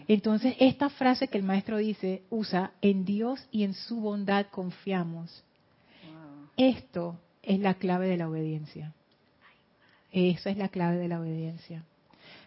[0.07, 5.45] Entonces, esta frase que el maestro dice, usa, en Dios y en su bondad confiamos.
[6.57, 8.95] Esto es la clave de la obediencia.
[10.11, 11.85] Esa es la clave de la obediencia.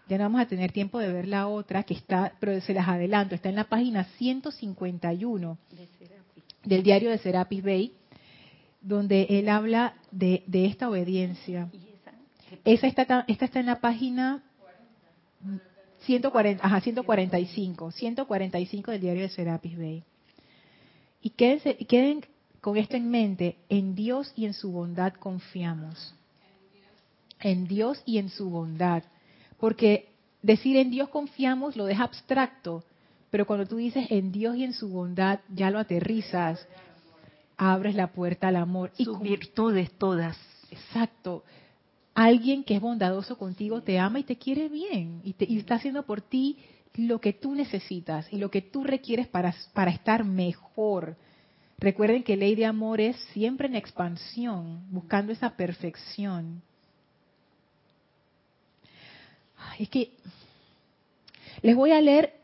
[0.10, 2.88] Ya no vamos a tener tiempo de ver la otra que está, pero se las
[2.88, 5.60] adelanto, está en la página 151
[6.64, 7.94] del diario de Serapis Bay,
[8.82, 11.70] donde él habla de, esta obediencia.
[12.66, 14.44] Esa está, esta está en la página
[16.06, 20.04] 140, ajá, 145, 145 del diario de Serapis Bay.
[21.22, 22.26] Y quédense, queden
[22.60, 26.16] con esto en mente, en Dios y en su bondad confiamos.
[27.40, 29.04] En Dios y en su bondad.
[29.60, 30.10] Porque
[30.42, 32.84] decir en Dios confiamos lo deja abstracto,
[33.30, 36.68] pero cuando tú dices en Dios y en su bondad, ya lo aterrizas,
[37.62, 38.92] abres la puerta al amor.
[38.96, 40.36] Sus virtudes todas.
[40.72, 41.44] Exacto.
[42.16, 45.76] Alguien que es bondadoso contigo te ama y te quiere bien y, te, y está
[45.76, 46.58] haciendo por ti
[46.96, 51.16] lo que tú necesitas y lo que tú requieres para, para estar mejor.
[51.78, 56.64] Recuerden que ley de amor es siempre en expansión, buscando esa perfección.
[59.78, 60.12] Es que
[61.62, 62.41] les voy a leer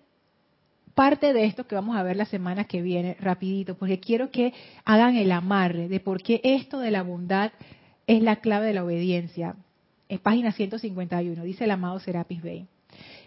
[0.97, 4.51] parte de esto que vamos a ver la semana que viene, rapidito, porque quiero que
[4.83, 7.51] hagan el amarre de por qué esto de la bondad
[8.07, 9.55] es la clave de la obediencia.
[10.09, 12.65] En página 151, dice el amado Serapis Bey.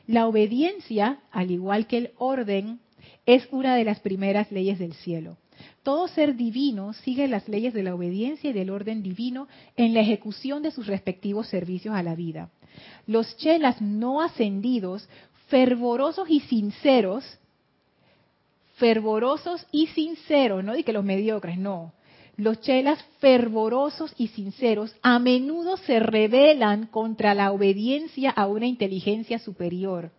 [0.09, 2.81] La obediencia, al igual que el orden,
[3.25, 5.37] es una de las primeras leyes del cielo.
[5.85, 9.47] Todo ser divino sigue las leyes de la obediencia y del orden divino
[9.77, 12.51] en la ejecución de sus respectivos servicios a la vida.
[13.07, 15.09] Los chelas no ascendidos,
[15.47, 17.39] fervorosos y sinceros,
[18.81, 21.93] fervorosos y sinceros, no di que los mediocres, no.
[22.37, 29.39] Los chelas fervorosos y sinceros a menudo se rebelan contra la obediencia a una inteligencia
[29.39, 30.11] superior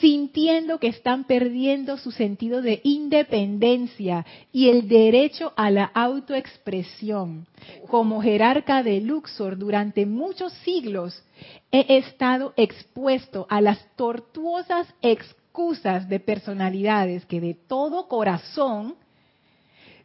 [0.00, 7.46] sintiendo que están perdiendo su sentido de independencia y el derecho a la autoexpresión.
[7.88, 11.22] Como jerarca de Luxor durante muchos siglos
[11.70, 14.92] he estado expuesto a las tortuosas
[15.54, 18.96] excusas de personalidades que de todo corazón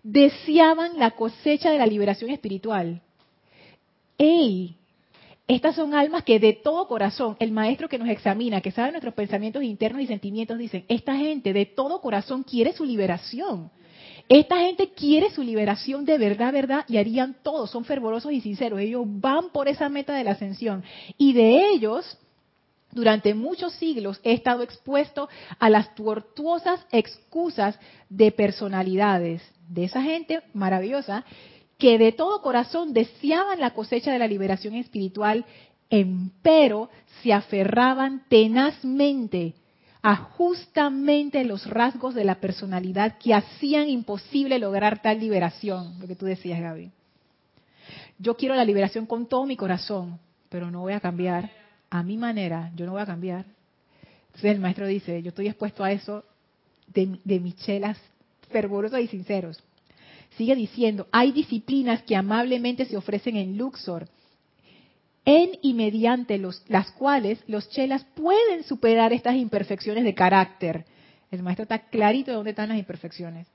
[0.04, 3.02] deseaban la cosecha de la liberación espiritual.
[4.20, 4.76] ¡Ey!
[5.48, 9.16] Estas son almas que de todo corazón, el maestro que nos examina, que sabe nuestros
[9.16, 13.72] pensamientos internos y sentimientos, dicen, esta gente de todo corazón quiere su liberación.
[14.30, 18.80] Esta gente quiere su liberación de verdad, verdad, y harían todo, son fervorosos y sinceros.
[18.80, 20.84] Ellos van por esa meta de la ascensión.
[21.18, 22.20] Y de ellos,
[22.92, 25.30] durante muchos siglos, he estado expuesto
[25.60, 27.80] a las tortuosas excusas
[28.10, 31.24] de personalidades de esa gente maravillosa
[31.78, 35.46] que de todo corazón deseaban la cosecha de la liberación espiritual,
[35.90, 36.90] empero
[37.22, 39.54] se aferraban tenazmente
[40.02, 46.16] a justamente los rasgos de la personalidad que hacían imposible lograr tal liberación, lo que
[46.16, 46.92] tú decías, Gaby.
[48.18, 50.20] Yo quiero la liberación con todo mi corazón,
[50.50, 51.59] pero no voy a cambiar
[51.90, 53.46] a mi manera, yo no voy a cambiar.
[54.28, 56.24] Entonces el maestro dice, yo estoy expuesto a eso
[56.88, 57.98] de, de michelas
[58.52, 59.62] fervorosos y sinceros.
[60.38, 64.08] Sigue diciendo, hay disciplinas que amablemente se ofrecen en Luxor,
[65.26, 70.86] en y mediante las cuales los chelas pueden superar estas imperfecciones de carácter.
[71.32, 73.48] El maestro está clarito de dónde están las imperfecciones.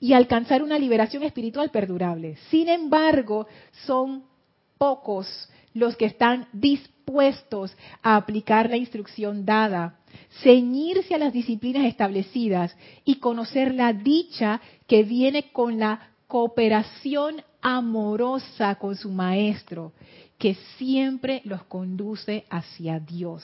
[0.00, 2.36] Y alcanzar una liberación espiritual perdurable.
[2.50, 3.46] Sin embargo,
[3.86, 4.24] son
[4.76, 9.98] pocos los que están dispuestos dispuestos a aplicar la instrucción dada,
[10.42, 18.74] ceñirse a las disciplinas establecidas y conocer la dicha que viene con la cooperación amorosa
[18.74, 19.92] con su maestro,
[20.36, 23.42] que siempre los conduce hacia Dios.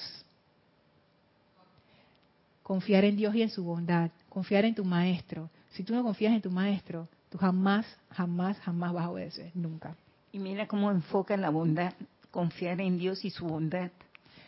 [2.62, 5.48] Confiar en Dios y en su bondad, confiar en tu maestro.
[5.72, 9.96] Si tú no confías en tu maestro, tú jamás, jamás, jamás vas a nunca.
[10.32, 11.94] Y mira cómo enfoca la bondad,
[12.34, 13.92] confiar en Dios y su bondad,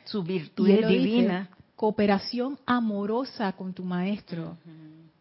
[0.07, 1.49] su virtud divina.
[1.77, 4.57] cooperación amorosa con tu maestro,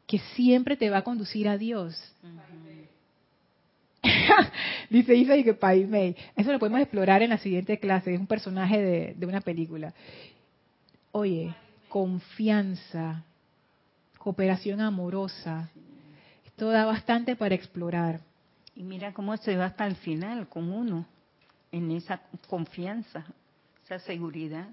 [0.07, 1.93] que siempre te va a conducir a Dios.
[4.89, 6.15] Dice Isa y que Pai Mei.
[6.35, 8.15] Eso lo podemos explorar en la siguiente clase.
[8.15, 9.93] Es un personaje de, de una película.
[11.11, 11.53] Oye,
[11.87, 13.23] confianza,
[14.17, 15.69] cooperación amorosa.
[16.47, 18.21] Esto da bastante para explorar.
[18.75, 21.05] Y mira cómo se va hasta el final con uno,
[21.75, 23.25] en esa confianza,
[23.83, 24.69] esa seguridad.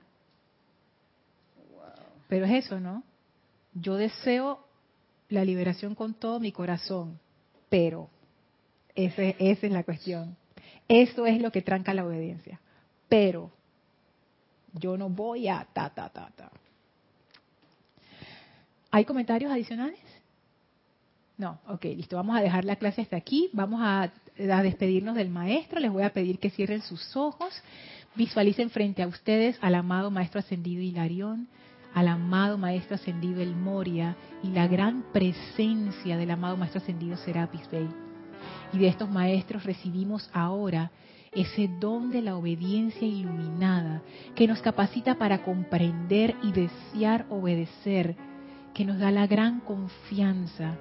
[2.28, 3.03] Pero es eso, ¿no?
[3.74, 4.64] Yo deseo
[5.28, 7.18] la liberación con todo mi corazón,
[7.68, 8.09] pero
[8.94, 10.36] ese, esa es la cuestión.
[10.86, 12.61] Eso es lo que tranca la obediencia.
[13.09, 13.50] Pero
[14.72, 16.53] yo no voy a ta, ta, ta, ta.
[18.92, 19.98] ¿Hay comentarios adicionales?
[21.36, 22.14] No, ok, listo.
[22.14, 23.50] Vamos a dejar la clase hasta aquí.
[23.53, 25.80] Vamos a, despedirnos del maestro.
[25.80, 27.53] Les voy a pedir que cierren sus ojos.
[28.14, 31.49] Visualicen frente a ustedes al amado maestro ascendido Hilarión,
[31.95, 37.68] al amado maestro ascendido El Moria y la gran presencia del amado maestro ascendido Serapis
[37.70, 37.89] Bey.
[38.72, 40.91] Y de estos maestros recibimos ahora
[41.33, 44.03] ese don de la obediencia iluminada
[44.35, 48.16] que nos capacita para comprender y desear obedecer,
[48.74, 50.76] que nos da la gran confianza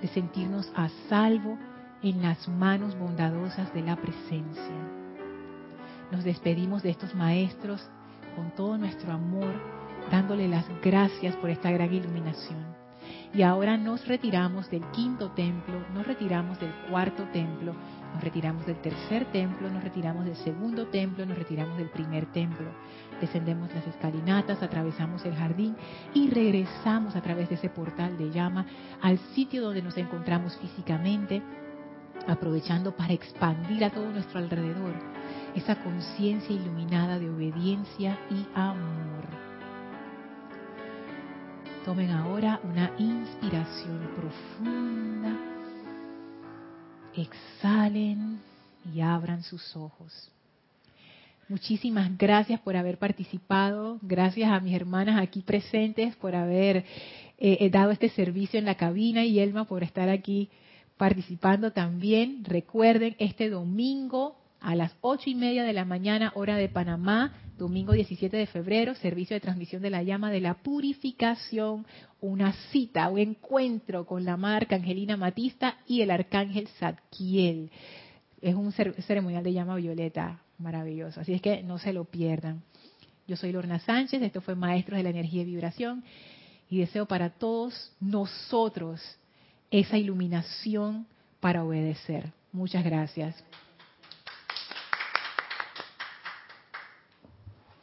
[0.00, 1.58] de sentirnos a salvo
[2.02, 4.74] en las manos bondadosas de la presencia.
[6.10, 7.86] Nos despedimos de estos maestros
[8.36, 9.52] con todo nuestro amor,
[10.10, 12.80] dándole las gracias por esta gran iluminación.
[13.32, 17.74] Y ahora nos retiramos del quinto templo, nos retiramos del cuarto templo,
[18.12, 22.66] nos retiramos del tercer templo, nos retiramos del segundo templo, nos retiramos del primer templo.
[23.20, 25.76] Descendemos las escalinatas, atravesamos el jardín
[26.12, 28.66] y regresamos a través de ese portal de llama
[29.00, 31.40] al sitio donde nos encontramos físicamente,
[32.26, 34.94] aprovechando para expandir a todo nuestro alrededor
[35.54, 39.24] esa conciencia iluminada de obediencia y amor.
[41.84, 45.36] Tomen ahora una inspiración profunda.
[47.16, 48.38] Exhalen
[48.94, 50.30] y abran sus ojos.
[51.48, 53.98] Muchísimas gracias por haber participado.
[54.02, 56.84] Gracias a mis hermanas aquí presentes por haber eh,
[57.38, 60.48] eh, dado este servicio en la cabina y Elma por estar aquí
[61.00, 62.44] participando también.
[62.44, 67.94] Recuerden, este domingo a las ocho y media de la mañana, hora de Panamá, domingo
[67.94, 71.86] 17 de febrero, servicio de transmisión de la llama de la purificación,
[72.20, 77.70] una cita, un encuentro con la marca Angelina Matista y el arcángel Zadkiel.
[78.42, 82.62] Es un ceremonial de llama violeta maravilloso, así es que no se lo pierdan.
[83.26, 86.04] Yo soy Lorna Sánchez, esto fue Maestros de la Energía y Vibración
[86.68, 89.00] y deseo para todos nosotros
[89.70, 91.06] esa iluminación
[91.40, 92.32] para obedecer.
[92.52, 93.42] Muchas gracias.